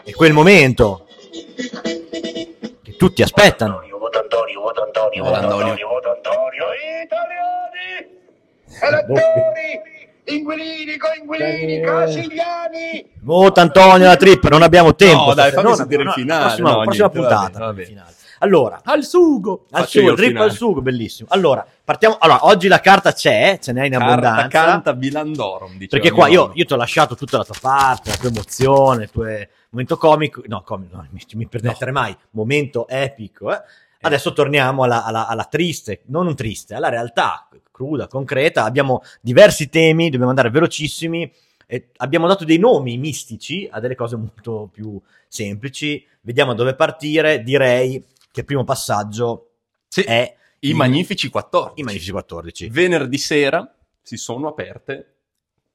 [0.03, 1.07] È quel momento
[2.83, 3.81] che tutti aspettano.
[3.97, 5.87] Voto Antonio, voto Antonio, Voto Antonio.
[5.87, 6.65] voto Antonio.
[7.03, 8.15] Italiani!
[8.81, 9.96] Elettori!
[10.29, 13.11] Inquilini, coinquilini, casigliani!
[13.21, 15.25] Vota Antonio la trip, non abbiamo tempo.
[15.27, 16.43] No, dai, fammi No, sentire no, il finale.
[16.45, 17.51] Prossima, No, prossima niente, va puntata.
[17.59, 18.05] bene, va bene.
[18.39, 19.65] Allora, Al sugo!
[19.71, 20.49] al sugo, il drip finale.
[20.49, 21.27] al sugo, bellissimo.
[21.31, 22.17] Allora, partiamo.
[22.19, 24.47] Allora, oggi la carta c'è, ce n'è in Carta abbondanza.
[24.47, 28.15] canta Bilandorum, diceva Perché qua io, io ti ho lasciato tutta la tua parte, la
[28.17, 29.25] tua emozione, il tuo
[29.71, 30.43] momento comico.
[30.45, 32.15] No, comico, no, mi, mi permettere mai.
[32.31, 33.51] Momento epico.
[33.51, 33.61] eh.
[34.07, 38.63] Adesso torniamo alla, alla- alla triste, non triste, alla realtà cruda, concreta.
[38.63, 41.31] Abbiamo diversi temi, dobbiamo andare velocissimi.
[41.69, 46.05] e abbiamo dato dei nomi mistici a delle cose molto più semplici.
[46.21, 47.43] Vediamo dove partire.
[47.43, 49.49] Direi che il primo passaggio
[49.89, 51.81] Sì, è i Magnifici 14.
[51.81, 52.69] i Magnifici 14.
[52.69, 53.69] Venerdì sera
[54.01, 55.15] si sono aperte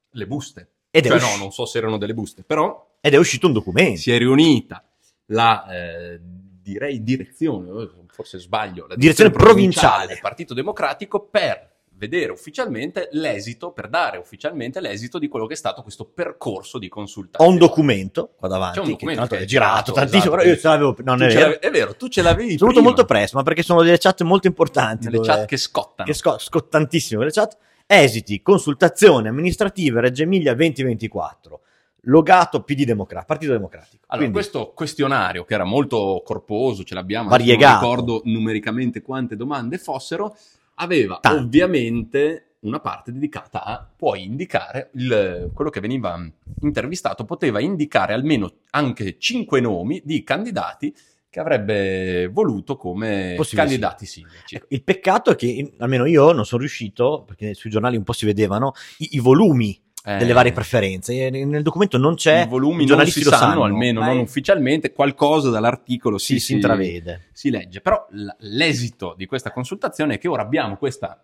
[0.09, 0.67] le buste.
[0.89, 3.53] Ed cioè, usci- no, non so se erano delle buste, però ed è uscito un
[3.53, 3.99] documento.
[3.99, 4.83] si è riunita
[5.27, 6.19] la, eh,
[6.63, 10.07] direi, direzione, forse sbaglio, la Direzione provinciale.
[10.07, 15.57] del Partito Democratico per vedere ufficialmente l'esito, per dare ufficialmente l'esito di quello che è
[15.57, 17.51] stato questo percorso di Ho consultazione.
[17.53, 20.37] un documento qua davanti, C'è un che documento l'altro che è girato girato, tantissimo, esatto.
[20.37, 21.61] però io ce l'avevo, non è vero.
[21.61, 24.47] è vero, tu ce l'avevi Sono venuto molto presto, ma perché sono delle chat molto
[24.47, 25.09] importanti.
[25.09, 26.07] dove- chat che scottano.
[26.07, 27.57] che sco- scottantissime quelle chat.
[27.85, 31.61] Esiti, consultazione amministrativa Reggio Emilia 2024.
[32.05, 34.03] Logato PD Democratico, Partito Democratico.
[34.07, 37.85] Allora, Quindi, questo questionario che era molto corposo, ce l'abbiamo, Variegato.
[37.85, 40.35] non ricordo numericamente quante domande fossero,
[40.75, 41.43] aveva Tanti.
[41.43, 46.17] ovviamente una parte dedicata a puoi indicare il- quello che veniva
[46.61, 50.93] intervistato poteva indicare almeno anche cinque nomi di candidati
[51.29, 54.55] che avrebbe voluto come Possibili candidati sindaci.
[54.55, 58.13] ecco, il peccato è che almeno io non sono riuscito, perché sui giornali un po'
[58.13, 61.29] si vedevano, i, i volumi Eh, delle varie preferenze.
[61.29, 64.21] Nel documento non c'è, I volumi i non si lo sanno, sanno, almeno non è-
[64.21, 67.29] ufficialmente, qualcosa dall'articolo si, si, si intravede.
[67.31, 67.79] si legge.
[67.79, 68.05] Però
[68.39, 71.23] l'esito di questa consultazione è che ora abbiamo questa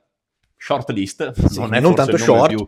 [0.56, 2.48] short list, Sì, non è non tanto short.
[2.56, 2.68] più,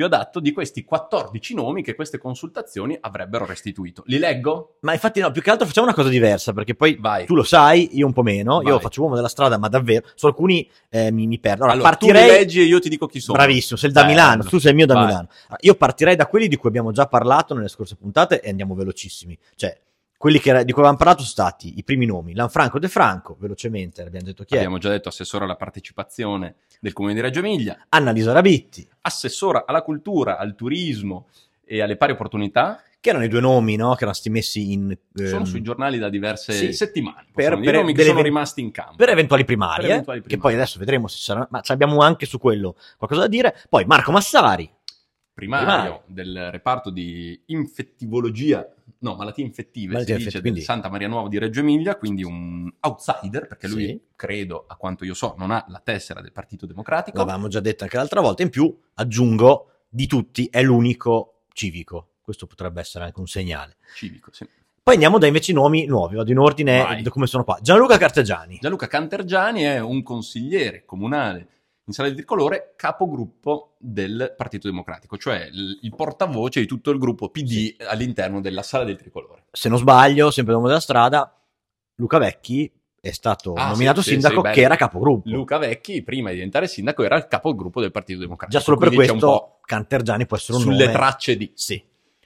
[0.00, 4.02] più adatto, di questi 14 nomi che queste consultazioni avrebbero restituito.
[4.06, 4.76] Li leggo?
[4.80, 7.26] Ma infatti no, più che altro facciamo una cosa diversa, perché poi Vai.
[7.26, 8.80] tu lo sai, io un po' meno, io Vai.
[8.80, 11.64] faccio uomo della strada, ma davvero, su alcuni eh, mi, mi perdo.
[11.64, 12.30] Allora, Allora, tu partirei...
[12.30, 13.36] li leggi e io ti dico chi sono.
[13.36, 14.12] Bravissimo, sei da Bello.
[14.14, 15.04] Milano, tu sei il mio da Vai.
[15.04, 15.28] Milano.
[15.60, 19.38] Io partirei da quelli di cui abbiamo già parlato nelle scorse puntate e andiamo velocissimi.
[19.54, 19.78] Cioè,
[20.16, 24.02] quelli che, di cui avevamo parlato sono stati i primi nomi, Lanfranco De Franco, velocemente,
[24.02, 27.86] abbiamo detto chi è, Abbiamo già detto assessore alla partecipazione del comune di Reggio Emilia,
[27.90, 31.28] Annalisa Rabitti, assessora alla cultura, al turismo
[31.64, 32.82] e alle pari opportunità.
[32.98, 33.90] che erano i due nomi, no?
[33.92, 34.96] Che erano stati messi in...
[35.14, 36.72] Sono ehm, sui giornali da diverse sì.
[36.72, 37.26] settimane.
[37.32, 38.96] Per- Per, nomi che sono rimasti in campo.
[38.96, 40.50] per eventuali primarie, Per eventuali che primarie.
[40.52, 43.54] poi adesso vedremo se ci saranno, ma abbiamo anche su quello qualcosa da dire.
[43.68, 44.70] Poi Marco Massari,
[45.32, 46.02] primario, Primario.
[46.06, 48.66] del reparto di infettivologia,
[49.00, 51.96] no, malattie infettive, Malattie si infettive, dice, quindi- di Santa Maria Nuova di Reggio Emilia,
[51.96, 54.00] quindi un outsider, perché lui, Sì.
[54.16, 57.18] credo, a quanto io so, non ha la tessera del Partito Democratico.
[57.18, 62.08] l'avevamo già detto anche l'altra volta, in più aggiungo, di tutti è l'unico civico.
[62.22, 63.76] Questo potrebbe essere anche un segnale.
[63.94, 64.46] Civico, sì.
[64.82, 67.02] Poi andiamo da invece i nomi nuovi, vado in ordine Vai.
[67.08, 67.58] come sono qua.
[67.60, 68.58] Gianluca Cartegiani.
[68.60, 71.48] Gianluca Cantergiani è un consigliere comunale
[71.90, 76.98] in Sala del Tricolore, capogruppo del Partito Democratico, cioè il, il portavoce di tutto il
[76.98, 79.44] gruppo PD all'interno della Sala del Tricolore.
[79.52, 81.34] Se non sbaglio, sempre l'uomo della strada,
[81.96, 82.70] Luca Vecchi
[83.02, 84.54] è stato Ah, nominato sì, sì, sindaco sì, bello.
[84.54, 85.28] che era capogruppo.
[85.30, 88.58] Luca Vecchi, prima di diventare sindaco, era il capogruppo del Partito Democratico.
[88.58, 90.92] Già solo per questo Cantergiani può essere un sulle nome.
[90.96, 91.50] tracce di...
[91.54, 91.82] Sì.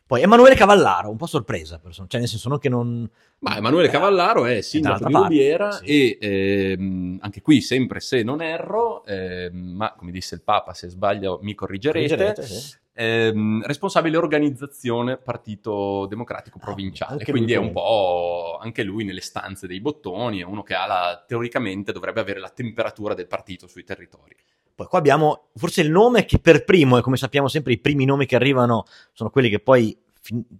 [0.07, 3.09] Poi Emanuele Cavallaro, un po' sorpresa, persona- cioè nel senso non che non...
[3.39, 5.85] Ma Emanuele Eh, Cavallaro è sindaco di Rubiera sì.
[5.87, 10.89] e ehm, anche qui, sempre se non erro, ehm, ma come disse il Papa, se
[10.89, 12.77] sbaglio mi corrigerete, Corrigerete, sì.
[12.93, 17.23] ehm, responsabile organizzazione Partito Democratico Provinciale.
[17.23, 20.87] Ah, quindi è un po' anche lui nelle stanze dei bottoni, è uno che ha
[20.87, 24.37] la, teoricamente dovrebbe avere la temperatura del partito sui territori.
[24.75, 28.05] Poi qua abbiamo forse il nome che per primo, e come sappiamo sempre i primi
[28.05, 29.97] nomi che arrivano sono quelli che poi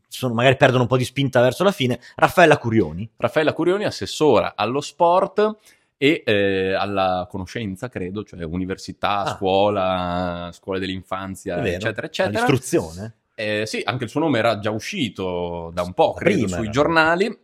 [0.09, 3.09] sono- magari perdono un po' di spinta verso la fine, Raffaella Curioni.
[3.17, 5.57] Raffaella Curioni, assessora allo sport
[5.97, 9.35] e eh, alla conoscenza, credo, cioè università, Ah.
[9.37, 12.45] scuola, scuole dell'infanzia, vero, eccetera, eccetera.
[12.45, 13.15] All'istruzione.
[13.35, 16.71] Eh, sì, anche il suo nome era già uscito da un po', credo, prima sui
[16.71, 17.39] giornali.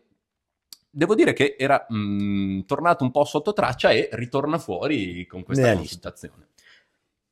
[0.92, 5.68] Devo dire che era mh, tornato un po' sotto traccia e ritorna fuori con questa
[5.76, 6.48] consultazione.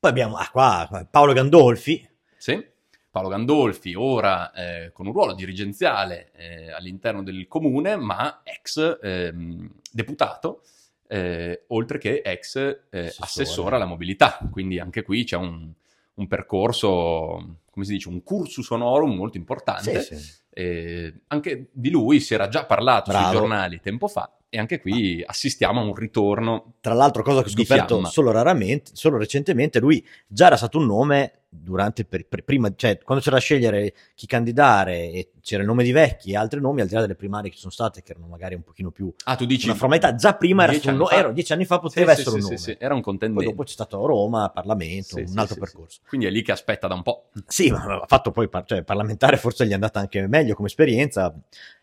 [0.00, 2.64] Poi abbiamo ah, qua, Paolo Gandolfi, Sì.
[3.10, 9.68] Paolo Gandolfi, ora eh, con un ruolo dirigenziale eh, all'interno del comune, ma ex ehm,
[9.90, 10.62] deputato,
[11.08, 13.16] eh, oltre che ex eh, Assessore.
[13.18, 14.38] assessore alla mobilità.
[14.52, 15.68] Quindi anche qui c'è un,
[16.14, 20.00] un percorso, come si dice, un cursus honorum molto importante.
[20.00, 20.32] Sì, sì.
[20.50, 23.28] Eh, anche di lui si era già parlato Bravo.
[23.28, 26.74] sui giornali tempo fa e anche qui assistiamo a un ritorno.
[26.80, 30.86] Tra l'altro, cosa che ho scoperto solo raramente, solo recentemente, lui già era stato un
[30.86, 35.68] nome durante, per- per- prima, cioè quando c'era da scegliere chi candidare e c'era il
[35.68, 38.02] nome di Vecchi e altri nomi, al di là delle primarie che ci sono state,
[38.02, 39.66] che erano magari un pochino più Ah, tu dici...
[39.66, 41.16] una formalità, già prima era dieci anni no- fa?
[41.16, 42.56] ero- dieci anni fa poteva Sì, essere sì, un nome.
[42.58, 43.44] sì, era un contendente.
[43.44, 46.00] Poi dopo c'è stato Roma, Parlamento, un altro percorso.
[46.06, 47.28] Quindi è lì che aspetta da un po'.
[47.46, 50.68] Sì, ma ha fatto poi par- cioè, parlamentare, forse gli è andata anche meglio come
[50.68, 51.34] esperienza.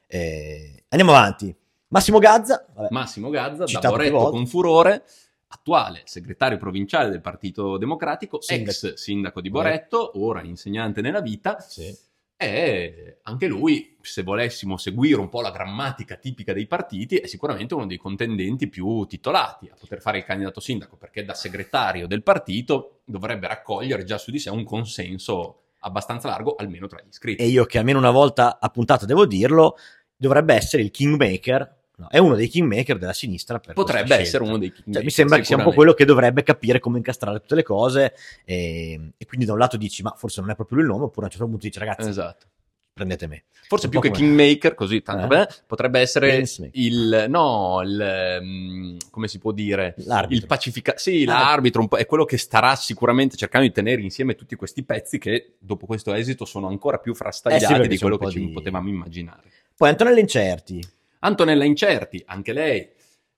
[0.08, 1.56] Eh, andiamo avanti.
[1.88, 5.04] Massimo Gazza, vabbè, Massimo Gazza, da Boretto con furore,
[5.48, 8.70] attuale segretario provinciale del Partito Democratico, Sindaco.
[8.70, 11.96] ex sindaco di Boretto, ora insegnante nella vita, sì.
[12.36, 17.76] e anche lui, se volessimo seguire un po' la grammatica tipica dei partiti, è sicuramente
[17.76, 22.24] uno dei contendenti più titolati a poter fare il candidato sindaco, perché da segretario del
[22.24, 27.42] partito dovrebbe raccogliere già su di sé un consenso abbastanza largo, almeno tra gli iscritti.
[27.42, 29.78] e io che almeno una volta a puntata devo dirlo,
[30.16, 33.60] dovrebbe essere il kingmaker, no, è uno dei kingmaker della sinistra.
[33.60, 36.80] Potrebbe essere uno dei Cioè, mi sembra che sia un po' quello che dovrebbe capire
[36.80, 40.50] come incastrare tutte le cose e, e quindi da un lato dici ma forse non
[40.50, 42.48] è proprio lui il nome oppure a un certo punto dici ragazzi Esatto.
[42.96, 43.44] Prendete me.
[43.68, 45.28] Forse più che come- Kingmaker, così tanto Eh?
[45.28, 46.42] beh, potrebbe essere
[46.74, 49.96] il no, il mm, come si può dire?
[50.06, 50.36] L'arbitro.
[50.38, 51.34] Il pacifica sì, Ah.
[51.34, 55.18] l'arbitro un po', è quello che starà sicuramente cercando di tenere insieme tutti questi pezzi
[55.18, 58.40] che dopo questo esito sono ancora più frastagliati Eh sì, di quello che po' ci
[58.40, 59.42] di- potevamo immaginare.
[59.76, 60.82] Poi Antonella Incerti,
[61.20, 62.88] Antonella Incerti, anche lei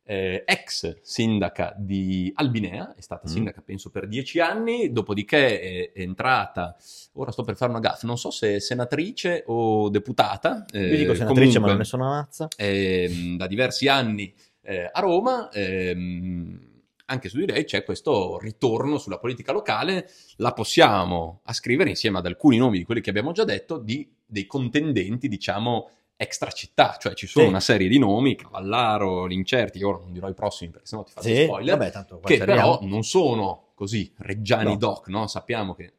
[0.09, 3.31] eh, ex sindaca di Albinea, è stata Mm.
[3.31, 6.77] sindaca penso per dieci anni, dopodiché è, è entrata,
[7.13, 10.65] ora sto per fare una gaffa, non so se è senatrice o deputata.
[10.71, 12.47] io eh, dico senatrice ma comunque, non ne sono una mazza.
[12.57, 15.49] ehm, da diversi anni eh, a Roma.
[15.51, 16.75] ehm,
[17.09, 22.25] anche su di lei c'è questo ritorno sulla politica locale, la possiamo ascrivere insieme ad
[22.25, 27.13] alcuni nomi di quelli che abbiamo già detto, di, dei contendenti, diciamo, extra città, cioè
[27.13, 27.51] ci sono Sì.
[27.51, 31.27] una serie di nomi, Cavallaro, L'incerti, ora non dirò i prossimi perché sennò ti faccio
[31.27, 34.77] Sì, spoiler, vabbè, tanto che però non sono così reggiani No.
[34.77, 35.27] doc, no?
[35.27, 35.93] Sappiamo che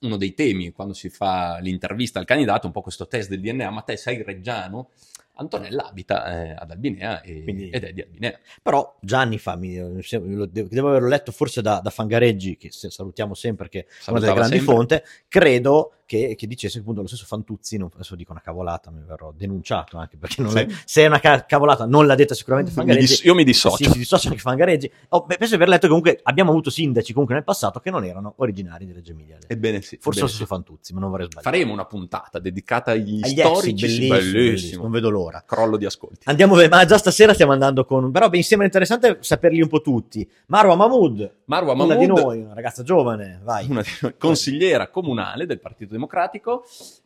[0.00, 3.40] uno dei temi quando si fa l'intervista al candidato è un po' questo test del
[3.40, 4.88] DNA, ma te sei reggiano?
[5.34, 8.38] Antonella abita eh, ad Albinea e- Quindi- ed è di Albinea.
[8.62, 13.32] Però già anni fa, mi- devo, devo averlo letto forse da, da Fangareggi, che salutiamo
[13.34, 14.74] sempre, che è una delle grandi sempre.
[14.74, 19.00] fonte, credo che, che dicesse appunto lo stesso Fantuzzi, non- adesso dico una cavolata, mi
[19.06, 20.58] verrò denunciato anche perché non Sì.
[20.58, 23.06] è- se è una ca- cavolata non l'ha detta sicuramente Mi Fangareggi.
[23.06, 23.76] dis- io mi dissocio.
[23.84, 24.90] Sì, si dissocia anche Fangareggi.
[25.10, 27.90] Oh, beh, penso di aver letto che comunque abbiamo avuto sindaci comunque nel passato che
[27.90, 29.38] non erano originari di Reggio Emilia.
[29.46, 29.98] Ebbene sì.
[30.00, 30.48] Forse lo stesso sì.
[30.48, 31.48] Fantuzzi, ma non vorrei sbagliare.
[31.56, 33.76] Faremo una puntata dedicata agli, Agli ex, storici.
[33.88, 34.32] sì, bellissimo, bellissimo.
[34.42, 35.44] bellissimo, non vedo l'ora.
[35.46, 36.28] Crollo di ascolti.
[36.28, 38.10] Andiamo, ma già stasera stiamo andando con.
[38.10, 40.28] Però mi sembra interessante saperli un po' tutti.
[40.46, 43.66] Marwa Mahmood, Marwa una Mahmood, di noi, una ragazza giovane, vai.
[43.70, 45.98] una di noi, consigliera comunale del Partito Democratico,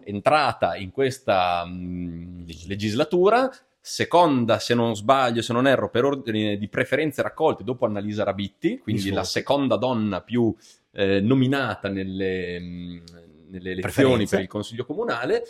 [0.05, 6.69] entrata in questa mh, legislatura, seconda, se non sbaglio, se non erro, per ordine di
[6.69, 10.55] preferenze raccolte dopo Annalisa Rabitti, quindi la seconda donna più
[10.93, 13.03] eh, nominata nelle, mh,
[13.51, 15.45] nelle elezioni per il Consiglio Comunale.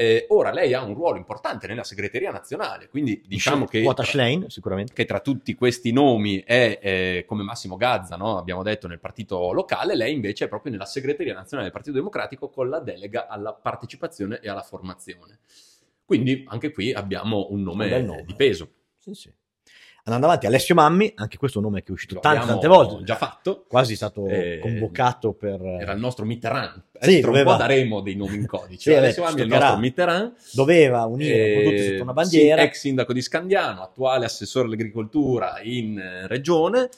[0.00, 4.48] Eh, ora lei ha un ruolo importante nella segreteria nazionale, quindi diciamo che Quota Schlein,
[4.48, 4.94] sicuramente.
[4.94, 8.38] che tra tutti questi nomi è eh, come Massimo Gazza, no?
[8.38, 12.48] abbiamo detto nel partito locale, lei invece è proprio nella segreteria nazionale del Partito Democratico
[12.48, 15.40] con la delega alla partecipazione e alla formazione.
[16.02, 18.24] Quindi anche qui abbiamo un nome, Un nome.
[18.24, 18.70] di peso.
[18.96, 19.30] Sì, sì.
[20.12, 22.66] Andando avanti, Alessio Mammi, anche questo è un nome che è uscito Lo tante, tante
[22.66, 23.04] volte.
[23.04, 23.64] già fatto.
[23.68, 25.60] Quasi stato Eh, convocato per.
[25.62, 26.82] Era il nostro Mitterrand.
[27.00, 28.90] Sì, un doveva- po' daremo dei nomi in codice.
[29.12, 30.32] Sì, vabbè, Mammi è il nostro Mitterrand.
[30.52, 32.60] Doveva unire Eh, sotto una bandiera.
[32.62, 36.88] sì, ex sindaco di Scandiano, attuale assessore all'agricoltura in eh, regione.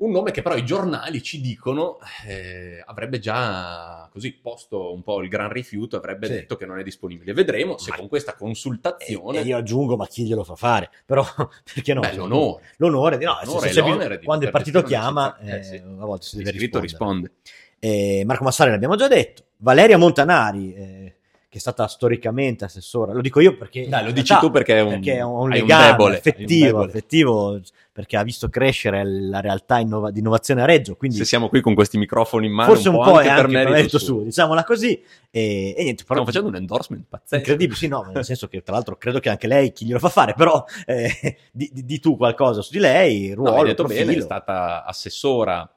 [0.00, 5.20] Un nome che però i giornali ci dicono eh, avrebbe già così posto un po'
[5.20, 6.32] il gran rifiuto, avrebbe Sì.
[6.32, 7.34] detto che non è disponibile.
[7.34, 10.88] Vedremo se Ma- con questa E, consultazione e io aggiungo, ma chi glielo fa fare?
[11.04, 11.22] Però
[11.74, 12.00] perché no?
[12.00, 12.62] beh, l'onore.
[12.78, 15.36] L'onore di no, L'onore se- e se- l'onere di quando il partito chiama.
[15.38, 15.76] Eh, eh, sì.
[15.76, 16.82] a volte si deve rispondere.
[16.82, 17.32] risponde.
[17.78, 21.14] Eh, Marco Massari l'abbiamo già detto, Valeria Montanari, eh,
[21.50, 23.88] che è stata storicamente assessora, lo dico io perché...
[23.88, 26.14] Dai, lo dici realtà- tu perché è un, perché è un legame debole, hai un
[26.14, 27.60] affettivo, affettivo,
[27.92, 31.60] perché ha visto crescere la realtà innova- di innovazione a Reggio, quindi Se siamo qui
[31.60, 34.62] con questi microfoni in mano, forse un po' è anche per merito, merito suo, diciamola
[34.62, 37.36] così, e, e niente, però Stiamo facendo un endorsement pazzesco.
[37.36, 40.08] incredibile, sì, no, nel senso che tra l'altro credo che anche lei chi glielo fa
[40.08, 43.82] fare, però eh, di, di- di tu qualcosa su di lei, No, ruolo, hai detto
[43.82, 44.06] profilo.
[44.06, 45.68] bene, è stata assessora,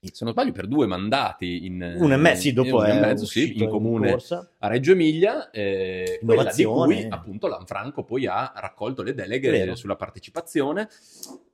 [0.00, 3.60] se non sbaglio, per due mandati in un e mezzo, sì, dopo in, mezzo, sì,
[3.62, 4.50] in comune corsa.
[4.58, 9.74] a Reggio Emilia, eh, quella di cui appunto Lanfranco poi ha raccolto le deleghe Vero.
[9.74, 10.88] sulla partecipazione,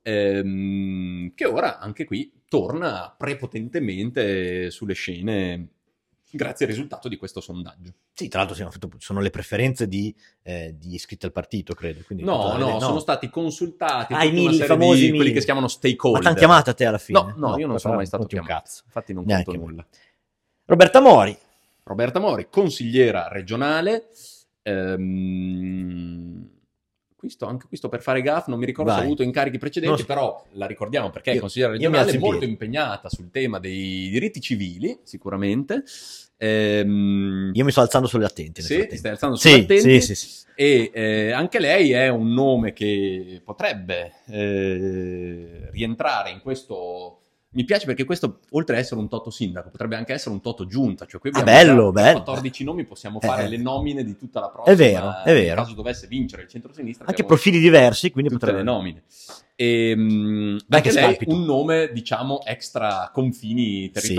[0.01, 5.67] ehm, che ora anche qui torna prepotentemente sulle scene
[6.37, 7.93] grazie al risultato di questo sondaggio.
[8.13, 12.01] Sì, tra l'altro sono le preferenze di, eh, di iscritti al partito, credo.
[12.05, 15.65] Quindi No, tutta- no, sono stati consultati Ah, i mille famosi quelli che si chiamano
[15.67, 16.23] Ma stakeholder.
[16.23, 17.19] t'hanno chiamato a te alla fine?
[17.19, 18.53] No, no, io non sono mai stato chiamato.
[18.53, 18.83] cazzo.
[18.85, 19.85] Infatti non Neanche conto nulla.
[20.65, 21.37] Roberta Mori,
[21.83, 24.09] Roberta Mori, consigliera regionale.
[24.63, 26.49] Ehm,
[27.23, 29.05] qui sto, anche qui sto per fare gaff, non mi ricordo se Vai.
[29.05, 32.11] ha avuto incarichi precedenti, Non- però la ricordiamo perché è Io- consigliera io mi regionale,
[32.11, 35.83] in molto impegnata sul tema dei diritti civili, sicuramente.
[36.35, 38.61] Ehm, io mi sto alzando sulle attenti.
[38.61, 40.01] sì, ti stai alzando Sì, sulle attenti.
[40.01, 40.45] sì, sì, sì.
[40.55, 47.19] E eh, anche lei è un nome che potrebbe eh, rientrare in questo.
[47.53, 50.65] Mi piace perché questo, oltre ad essere un toto sindaco, potrebbe anche essere un toto
[50.65, 51.05] giunta.
[51.05, 52.21] Cioè, qui Ah, abbiamo bello, già bello.
[52.23, 53.47] 14 nomi, possiamo Eh, fare eh.
[53.49, 54.73] le nomine di tutta la prossima.
[54.73, 55.45] È vero, è vero.
[55.47, 58.63] Nel caso dovesse vincere il centro-sinistra, Anche profili diversi, quindi tutte potrebbe...
[58.65, 59.03] le nomine.
[59.55, 64.15] E, mh, Vai anche che lei un nome, diciamo, extra confini Sì.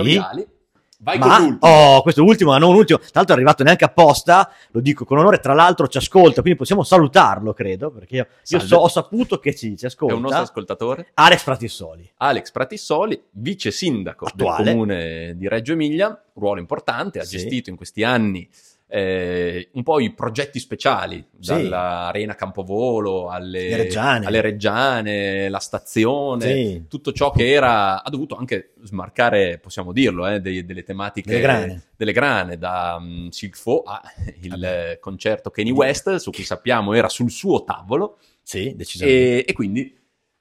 [1.05, 1.59] Vai con Ma, l'ultimo.
[1.73, 5.19] oh, questo ultimo, ma non ultimo, tra l'altro è arrivato neanche apposta, lo dico con
[5.19, 9.38] onore, tra l'altro ci ascolta, quindi possiamo salutarlo, credo, perché io, io so- ho saputo
[9.38, 10.15] che ci, ci È ascolta.
[10.15, 11.09] un nostro ascoltatore.
[11.15, 12.11] Alex Fratissoli.
[12.17, 14.65] Alex Pratissoli, vice sindaco Attuale.
[14.65, 17.37] del comune di Reggio Emilia, ruolo importante, ha Sì.
[17.37, 18.48] gestito in questi anni
[18.97, 21.51] eh, un po' i progetti speciali, Sì.
[21.53, 24.27] dall'arena Campovolo alle Le Reggiane.
[24.27, 26.85] alle Reggiane, la stazione, Sì.
[26.88, 31.42] tutto ciò che era, ha dovuto anche smarcare, possiamo dirlo, eh, dei- delle tematiche Delle
[31.42, 31.83] grane.
[31.97, 34.01] delle grane, da um, Silk Fo a
[34.42, 39.45] il concerto Kanye West, su cui sappiamo era sul suo tavolo, Sì, decisamente.
[39.45, 39.92] e, e quindi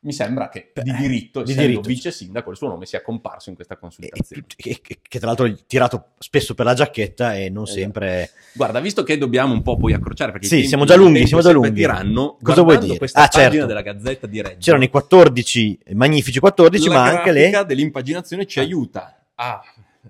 [0.04, 1.82] mi sembra che di diritto, di diritto.
[1.82, 4.44] vice sindaco, il suo nome sia comparso in questa consultazione.
[4.58, 7.80] e- che, che tra l'altro è tirato spesso per la giacchetta e non Esatto.
[7.80, 8.30] sempre...
[8.54, 11.26] Guarda, visto che dobbiamo un po' poi accrociare, perché i Sì, siamo già i lunghi,
[11.26, 11.74] siamo già lunghi.
[11.74, 12.98] tiranno, Cosa vuoi dire?
[12.98, 13.66] questa Ah, certo.
[13.66, 17.64] della Gazzetta di Reggio, C'erano i 14, magnifici 14, la ma anche le...
[17.66, 18.62] dell'impaginazione ci Ah.
[18.64, 19.62] aiuta a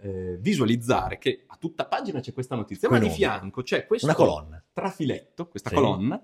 [0.02, 4.08] eh, visualizzare che a tutta pagina c'è questa notizia, ma Quei di fianco c'è questo
[4.08, 4.64] Una colonna.
[4.74, 5.76] trafiletto, questa Sì.
[5.76, 6.22] colonna,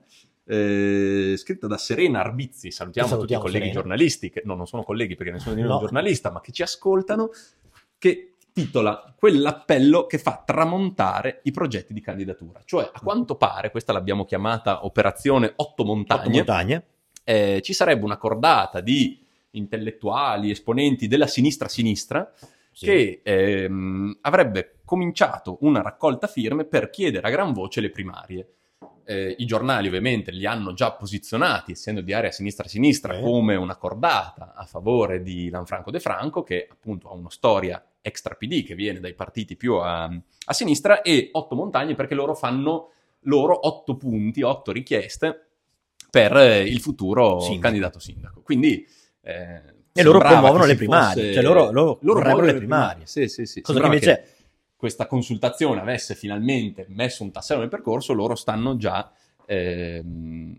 [0.49, 2.71] eh, scritta da Serena Arbizzi.
[2.71, 3.81] Salutiamo, Salutiamo tutti i colleghi Serena.
[3.81, 6.51] giornalisti, che no, non sono colleghi perché nessuno di noi è un giornalista, ma che
[6.51, 7.29] ci ascoltano,
[7.97, 12.61] che titola quell'appello che fa tramontare i progetti di candidatura.
[12.65, 16.83] Cioè, a quanto pare, questa l'abbiamo chiamata Operazione Otto Montagne, Otto montagne.
[17.23, 22.31] eh, ci sarebbe una cordata di intellettuali, esponenti della sinistra-sinistra
[22.71, 22.85] Sì.
[22.85, 28.47] che ehm, avrebbe cominciato una raccolta firme per chiedere a gran voce le primarie.
[29.09, 33.21] Eh, I giornali ovviamente li hanno già posizionati, essendo di area sinistra-sinistra, Eh.
[33.21, 38.35] come una cordata a favore di Lanfranco De Franco, che appunto ha una storia extra
[38.35, 42.91] PD che viene dai partiti più a, a sinistra, e otto montagne perché loro fanno
[43.21, 45.47] loro otto punti, otto richieste
[46.11, 47.61] per eh, il futuro Sindaco.
[47.61, 48.41] candidato sindaco.
[48.41, 48.87] Quindi
[49.21, 53.05] eh, E loro promuovono che le primarie, fosse- cioè loro- loro muovono le primarie.
[53.07, 53.61] Sì, sì, sì.
[53.61, 54.23] Cosa che invece...
[54.79, 59.11] questa consultazione avesse finalmente messo un tassello nel percorso, loro stanno già
[59.45, 60.57] ehm,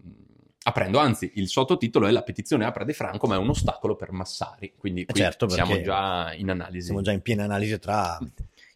[0.64, 4.12] aprendo, anzi il sottotitolo è la petizione apre De Franco ma è un ostacolo per
[4.12, 6.84] Massari, quindi qui certo, siamo già in analisi.
[6.84, 8.18] Siamo già in piena analisi tra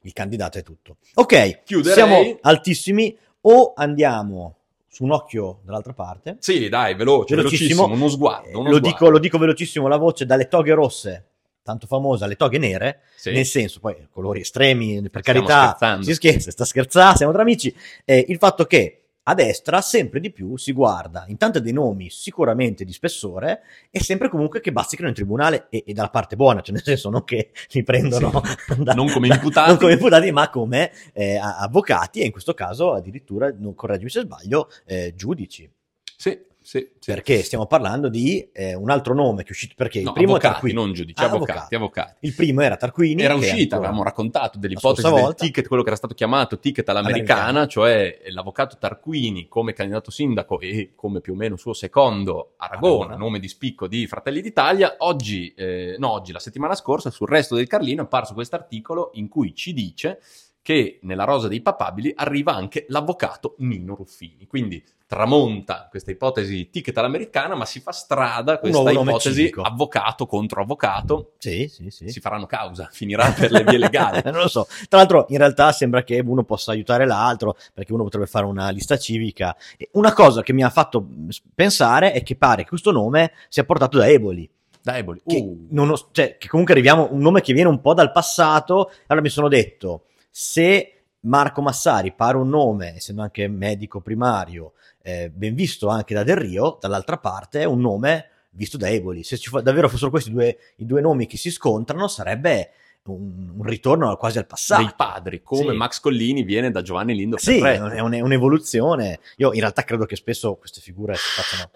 [0.00, 0.96] il candidato e tutto.
[1.12, 1.92] Ok, Chiuderei.
[1.94, 4.56] siamo altissimi o andiamo
[4.88, 6.38] su un occhio dall'altra parte.
[6.38, 7.82] Sì, dai, veloce, Velocissimo.
[7.82, 8.48] velocissimo, uno sguardo.
[8.48, 8.88] Eh, uno lo, sguardo.
[8.88, 11.32] dico, lo dico velocissimo, la voce dalle toghe rosse,
[11.64, 13.32] tanto famosa, alle toghe nere, Sì.
[13.32, 16.04] nel senso, poi colori estremi, per Stiamo carità, scherzando.
[16.04, 20.30] si scherza, sta scherzando, siamo tra amici, eh, il fatto che a destra sempre di
[20.30, 25.14] più si guarda intanto dei nomi sicuramente di spessore e sempre comunque che bazzicano in
[25.14, 28.30] tribunale e, e dalla parte buona, cioè nel senso non che li prendono
[28.76, 29.68] da- Non come da- imputati.
[29.70, 34.20] non come imputati, ma come eh, avvocati e in questo caso addirittura, non correggimi se
[34.20, 35.66] sbaglio, eh, giudici.
[36.18, 37.10] Sì, sì, sì.
[37.12, 40.30] Perché stiamo parlando di eh, un altro nome che è uscito perché No, il primo
[40.30, 40.74] è avvocati, Tarquini.
[40.74, 41.74] non giudici, Ah, avvocati, avvocati.
[41.74, 42.26] avvocati.
[42.26, 43.22] Il primo era Tarquini.
[43.22, 47.66] Era uscita, avevamo raccontato dell'ipotesi del ticket, quello che era stato chiamato ticket all'americana, All'americana.
[47.68, 53.16] cioè l'avvocato Tarquini come candidato sindaco e come più o meno suo secondo Aragona, Aragona.
[53.16, 54.94] nome di spicco di Fratelli d'Italia.
[55.00, 59.10] Oggi, eh, no, oggi, la settimana scorsa, sul resto del Carlino è apparso questo articolo
[59.14, 60.18] in cui ci dice
[60.64, 64.46] che nella rosa dei papabili arriva anche l'avvocato Nino Ruffini.
[64.46, 71.32] Quindi tramonta questa ipotesi ticket all'americana, ma si fa strada questa ipotesi avvocato contro avvocato.
[71.36, 72.08] Sì, sì, sì.
[72.08, 74.22] Si faranno causa, finirà per le vie legali.
[74.32, 74.66] non lo so.
[74.88, 78.70] Tra l'altro, in realtà sembra che uno possa aiutare l'altro, perché uno potrebbe fare una
[78.70, 79.54] lista civica.
[79.92, 81.06] Una cosa che mi ha fatto
[81.54, 84.48] pensare è che pare che questo nome sia portato da Eboli.
[84.80, 85.20] Da Eboli.
[85.26, 88.90] Che, Uh, ho- cioè, che comunque arriviamo un nome che viene un po' dal passato.
[89.08, 90.04] Allora mi sono detto,
[90.36, 96.24] se Marco Massari pare un nome, essendo anche medico primario, eh, ben visto anche da
[96.24, 99.22] Del Rio, dall'altra parte è un nome visto da Eboli.
[99.22, 102.70] Se ci fo- davvero fossero questi due, i due nomi che si scontrano, sarebbe
[103.04, 104.82] un, un ritorno quasi al passato.
[104.82, 105.76] dei padri, come Sì.
[105.76, 109.20] Max Collini viene da Giovanni Lindo Sì, è un- è un'evoluzione.
[109.36, 111.70] Io in realtà credo che spesso queste figure si facciano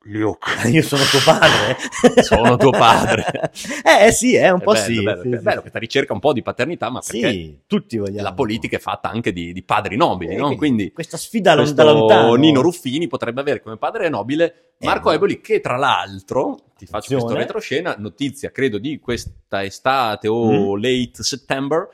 [0.00, 0.36] bene.
[0.70, 1.76] Io sono tuo padre.
[2.22, 3.24] Sono tuo padre.
[4.06, 5.02] eh sì, è un È po' bello, sì.
[5.02, 5.42] bello, sì, è sì.
[5.42, 8.22] bello questa ricerca un po' di paternità, ma perché Sì, tutti vogliamo.
[8.22, 10.54] la politica è fatta anche di, di padri nobili, Eh, no?
[10.56, 12.34] Quindi questa sfida da lontano.
[12.34, 17.14] Nino Ruffini potrebbe avere come padre nobile Marco Eh, Eboli, che tra l'altro, ti faccio
[17.14, 17.22] Attenzione.
[17.22, 21.88] questo retroscena, notizia credo di questa estate o late September,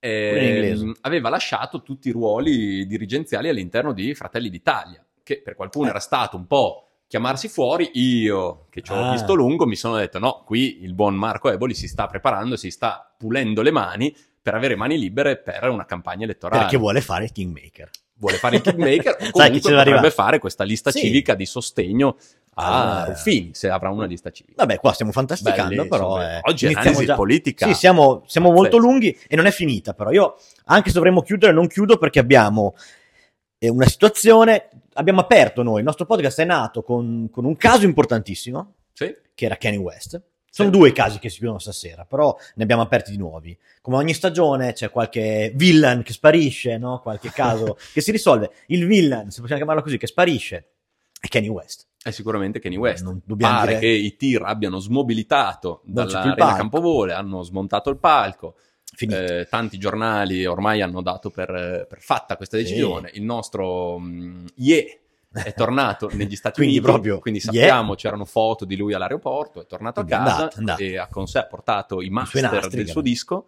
[0.00, 0.92] ehm, in inglese.
[1.02, 5.90] aveva lasciato tutti i ruoli dirigenziali all'interno di Fratelli d'Italia, che per qualcuno Eh.
[5.90, 7.90] era stato un po' chiamarsi fuori.
[7.94, 9.10] Io, che ci ho Ah.
[9.12, 12.70] visto lungo, mi sono detto no, qui il buon Marco Eboli si sta preparando, si
[12.72, 14.12] sta pulendo le mani
[14.42, 17.88] per avere mani libere per una campagna elettorale Perché vuole fare il kingmaker.
[18.16, 20.98] vuole fare il kingmaker o Sai comunque l'ha potrebbe fare questa lista Sì.
[21.00, 22.16] civica di sostegno
[22.56, 23.04] a Ah.
[23.06, 24.54] Ruffini, se avrà una lista civica.
[24.64, 26.20] Vabbè, qua stiamo fantasticando, Bellissimo, però.
[26.20, 27.66] eh, Oggi è analisi già- politica.
[27.66, 30.10] Sì, siamo, siamo molto lunghi e non è finita, però.
[30.10, 30.34] Io,
[30.66, 32.74] anche se dovremmo chiudere, non chiudo perché abbiamo
[33.58, 34.68] eh, una situazione.
[34.94, 35.78] Abbiamo aperto noi.
[35.78, 40.20] Il nostro podcast è nato con, con un caso importantissimo, Sì, che era Kanye West.
[40.54, 43.58] Sono due i casi che si chiudono stasera, però ne abbiamo aperti di nuovi.
[43.82, 47.00] Come ogni stagione c'è qualche villain che sparisce, no?
[47.00, 48.52] qualche caso che si risolve.
[48.66, 50.68] Il villain, se possiamo chiamarlo così, che sparisce
[51.20, 51.88] è Kenny West.
[52.00, 53.02] È sicuramente Kenny West.
[53.02, 56.54] Non dobbiamo Pare dire- che i tir abbiano smobilitato dall'arena.
[56.54, 58.54] Campovole, hanno smontato il palco.
[58.98, 62.62] Eh, tanti giornali ormai hanno dato per, per fatta questa Sì.
[62.64, 63.10] decisione.
[63.14, 65.00] Il nostro mh, Ye
[65.32, 69.66] è tornato negli Stati Quindi Uniti, proprio quindi sappiamo c'erano foto di lui all'aeroporto, è
[69.66, 70.82] tornato a Quindi è casa andato, è andato.
[70.82, 73.46] e ha con sé ha portato i master nastri, del suo disco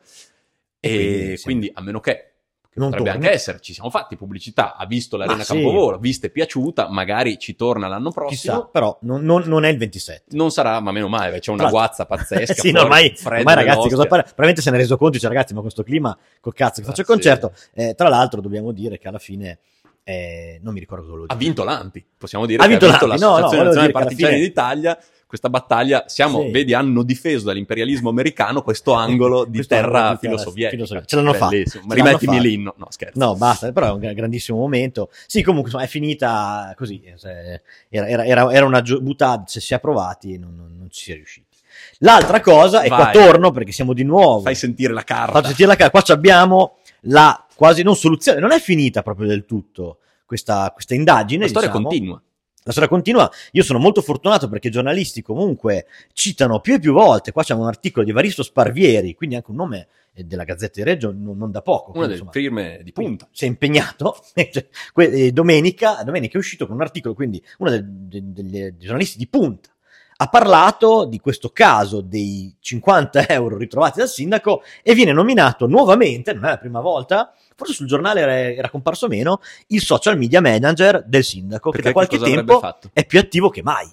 [0.81, 1.73] E quindi, quindi, sì.
[1.75, 2.33] a meno che
[2.77, 3.25] Non potrebbe torni.
[3.27, 5.53] anche essere, ci siamo fatti pubblicità, ha visto l'Arena sì.
[5.55, 8.55] Campovolo, vista e piaciuta, magari ci torna l'anno prossimo.
[8.57, 10.37] Chissà, però non, non- non è il 27.
[10.37, 12.55] Non sarà, ma meno male, c'è una Tra guazza pazzesca.
[12.61, 14.23] sì, no, ormai, ormai ragazzi, cosa pare?
[14.23, 17.01] Probabilmente se ne è reso conto, dice ragazzi, ma questo clima, col cazzo che faccio
[17.01, 17.53] il concerto.
[17.75, 19.59] Eh, tra l'altro dobbiamo dire che alla fine,
[20.05, 21.47] eh, non mi ricordo cosa volevo Ha dire.
[21.47, 24.47] vinto l'Ampi, possiamo dire Ha che vinto ha vinto l'Ampi, no, no, Nazionale Partigiani fine-
[24.47, 24.99] d'Italia.
[25.27, 26.51] Questa battaglia, siamo, Sì.
[26.51, 30.71] vedi, hanno difeso dall'imperialismo americano questo angolo di Questo terra filosovietica.
[30.71, 31.05] filosovietica.
[31.05, 31.95] Ce l'hanno fatta.
[31.95, 32.75] Rimettimi l'inno.
[32.77, 33.19] No, scherzo.
[33.19, 35.11] No, basta, però è un gra- grandissimo momento.
[35.27, 37.03] Sì, comunque insomma, è finita così.
[37.03, 40.89] eh, Era, era- era- era una gio- buttata, se si è approvati non, non- non
[40.91, 41.57] ci si è riusciti.
[41.99, 43.13] L'altra cosa, e qua Vai.
[43.13, 44.43] torno perché siamo di nuovo.
[44.43, 45.33] Fai sentire la carta.
[45.33, 45.91] Faccio sentire la cara.
[45.91, 51.43] Qua abbiamo la quasi non soluzione, non è finita proprio del tutto questa, questa indagine.
[51.43, 51.87] La storia diciamo.
[51.89, 52.23] continua.
[52.67, 53.31] La storia continua.
[53.53, 57.31] Io sono molto fortunato perché i giornalisti comunque citano più e più volte.
[57.31, 60.83] Qua c'è un articolo di Evaristo Sparvieri, quindi anche un nome eh, della Gazzetta di
[60.83, 61.93] Reggio non, non da poco.
[61.95, 63.29] Una delle firme di punta.
[63.31, 64.17] si è impegnato.
[64.35, 69.71] Cioè, eh, domenica, domenica è uscito con un articolo, quindi uno dei giornalisti di punta
[70.19, 76.33] ha parlato di questo caso dei 50 euro ritrovati dal sindaco e viene nominato nuovamente,
[76.33, 80.41] non è la prima volta, forse sul giornale era, era comparso meno, il social media
[80.41, 82.61] manager del sindaco, Perché che da qualche tempo
[82.93, 83.89] è più attivo che mai.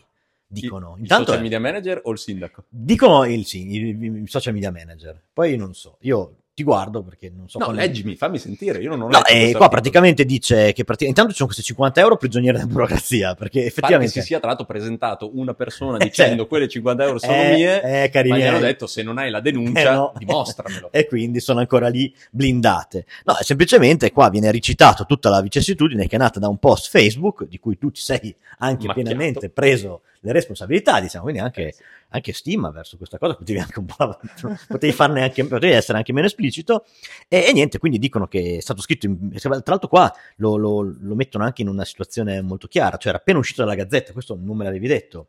[0.46, 2.66] Dicono, Il, intanto il social media manager o il sindaco?
[2.70, 5.20] dicono il, sì, il- il social media manager.
[5.34, 8.80] Poi non so, io ti guardo perché non so No, quale- leggimi, fammi sentire.
[8.80, 11.66] Io non ho No, e questo qua praticamente dice che pratica- intanto ci sono questi
[11.66, 14.14] 50 euro prigionieri della burocrazia, perché Pare che effettivamente...
[14.14, 16.48] si sia tra l'altro presentato una persona Eh, dicendo certo.
[16.48, 19.32] quelle 50 euro sono Eh, mie, eh, cari ma gli hanno detto se non hai
[19.32, 20.14] la denuncia Eh, no.
[20.18, 20.90] dimostramelo.
[20.94, 23.06] e quindi sono ancora lì blindate.
[23.26, 26.90] No, è semplicemente qua viene ricitato tutta la vicissitudine che è nata da un post
[26.90, 28.94] Facebook, di cui tu ti sei anche Macchiato.
[28.94, 31.74] pienamente preso le responsabilità, diciamo, quindi anche,
[32.10, 34.18] anche stima verso questa cosa, potevi anche un po',
[34.70, 36.86] potevi farne anche, potevi essere anche meno esplicito,
[37.28, 40.96] e, e niente, quindi dicono che è stato scritto, in- tra l'altro qua lo, lo-
[40.98, 44.38] lo mettono anche in una situazione molto chiara, cioè era appena uscito dalla gazzetta, questo
[44.40, 45.28] non me l'avevi detto,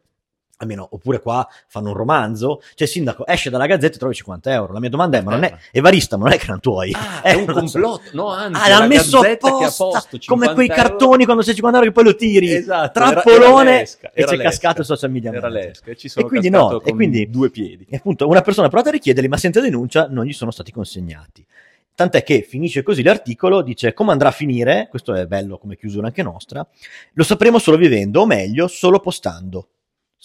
[0.59, 4.52] almeno, oppure qua fanno un romanzo, cioè il sindaco esce dalla gazzetta e trovi 50
[4.52, 6.92] euro, la mia domanda è, ma non è, Evarista, ma non è che erano tuoi?
[6.94, 7.78] Ah, Eh, è un non so.
[7.80, 8.11] complotto.
[8.12, 10.80] No, anzi, Ah, l'hanno messo apposta, posto come 50 quei euro.
[10.82, 14.22] cartoni quando c'è 50 euro che poi lo tiri, Esatto, era- trappolone era l'esca, e
[14.22, 16.92] era c'è cascato il social media Era l'esca e ci sono E quindi no, e
[16.94, 17.86] quindi- due piedi.
[17.90, 20.70] E appunto una persona ha provato a richiederli, ma senza denuncia non gli sono stati
[20.72, 21.44] consegnati.
[21.96, 26.07] Tant'è che finisce così l'articolo, dice come andrà a finire, questo è bello come chiusura
[26.09, 26.66] anche nostra,
[27.12, 29.68] lo sapremo solo vivendo, o meglio, solo postando.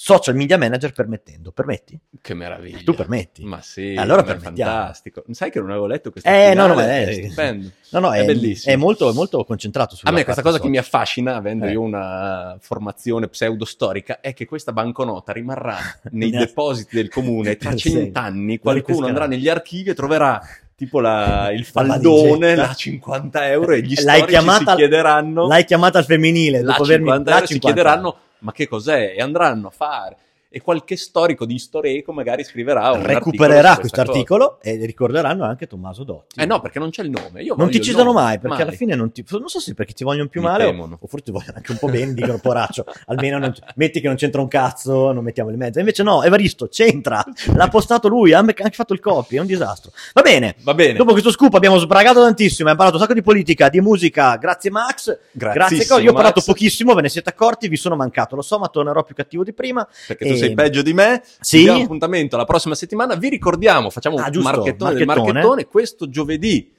[0.02, 1.52] Social media manager permettendo.
[1.52, 2.00] Permetti?
[2.22, 2.80] Che meraviglia.
[2.86, 3.44] Tu permetti?
[3.44, 5.26] Ma sì, Allora ma è fantastico.
[5.32, 7.70] Sai che non avevo letto questo Eh, no, no, è- è stupendo.
[7.90, 8.74] No, no, È è, bellissimo.
[8.74, 10.94] è molto, è molto concentrato sulla A me questa cosa che mi social.
[10.94, 11.72] affascina, avendo Eh.
[11.72, 15.76] io una formazione pseudostorica, è che questa banconota rimarrà
[16.12, 18.54] nei Ne- depositi del comune tra cent'anni.
[18.56, 20.40] La Qualcuno andrà negli archivi e troverà
[20.78, 22.68] tipo la- il La faldone, valigetta.
[22.68, 26.84] la 50 euro e gli storici chiamata- si chiederanno L'hai chiamata al femminile, la dopo
[26.84, 27.82] avermi 50 la euro si 50.
[27.84, 29.14] chiederanno ma che cos'è?
[29.16, 30.18] E andranno a fare
[30.52, 36.04] e qualche storico di Storeco magari scriverà un recupererà questo articolo e ricorderanno anche Tommaso
[36.04, 36.40] Dotti.
[36.40, 37.44] eh no perché non c'è il nome.
[37.44, 40.04] Io non ti citano mai perché alla fine non ti non so se perché ti
[40.04, 40.98] vogliono più Mi male o, temono.
[41.00, 44.16] o forse ti vogliono anche un po' bene di corporaccio almeno non- metti che non
[44.16, 45.78] c'entra un cazzo non mettiamo in mezzo.
[45.80, 47.24] Invece no Evaristo c'entra.
[47.54, 49.92] L'ha postato lui ha anche fatto il copy è un disastro.
[50.14, 50.56] Va bene.
[50.64, 50.94] Va bene.
[50.98, 54.36] Dopo questo scoop abbiamo sbragato tantissimo abbiamo parlato un sacco di politica di musica.
[54.38, 55.16] Grazie Max.
[55.32, 58.36] Grazie io ho parlato Max, pochissimo ve ne siete accorti vi sono mancato.
[58.36, 59.88] Lo so ma tornerò più cattivo di prima.
[60.08, 61.60] Perché tu e- sei peggio di me Sì.
[61.60, 63.16] Abbiamo appuntamento la prossima settimana.
[63.16, 65.32] Vi ricordiamo, facciamo Ah, un marchettone, marchettone.
[65.34, 66.74] marchettone questo giovedì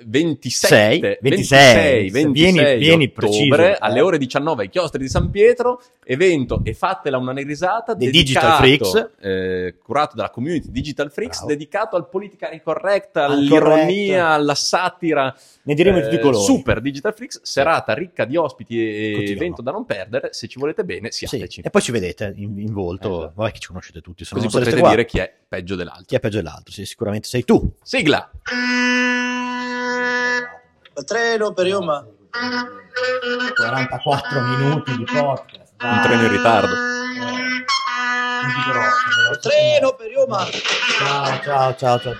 [0.00, 3.76] 27, Sei, 26, 26 vieni- vieni ottobre preciso, eh.
[3.80, 8.62] alle ore 19 ai chiostri di San Pietro, evento e fatela una risata Dei dedicato,
[8.64, 9.10] Digital Freaks.
[9.20, 11.52] eh, curato dalla community Digital Freaks, Bravo.
[11.52, 15.34] dedicato al politically correct, Al all'ironia, alla satira.
[15.68, 19.10] Ne diremo di tutti i Eh, colori Super Digital Freaks, serata ricca di ospiti e
[19.12, 19.36] Continuiamo.
[19.42, 20.30] evento da non perdere.
[20.32, 21.60] Se ci volete bene, Sì, siateci.
[21.60, 23.32] e poi ci vedete in, in volto Esatto.
[23.36, 24.88] vabbè che ci conoscete tutti se Così non potrete qua.
[24.90, 26.04] dire chi è peggio dell'altro.
[26.06, 28.30] chi è peggio dell'altro sì, sicuramente sei tu Sigla!
[30.96, 32.06] Il treno per Roma.
[33.54, 36.74] 44 minuti di podcast Un treno in ritardo.
[39.30, 40.44] Il treno Roma.
[40.98, 42.14] Ciao, ciao, ciao, ciao.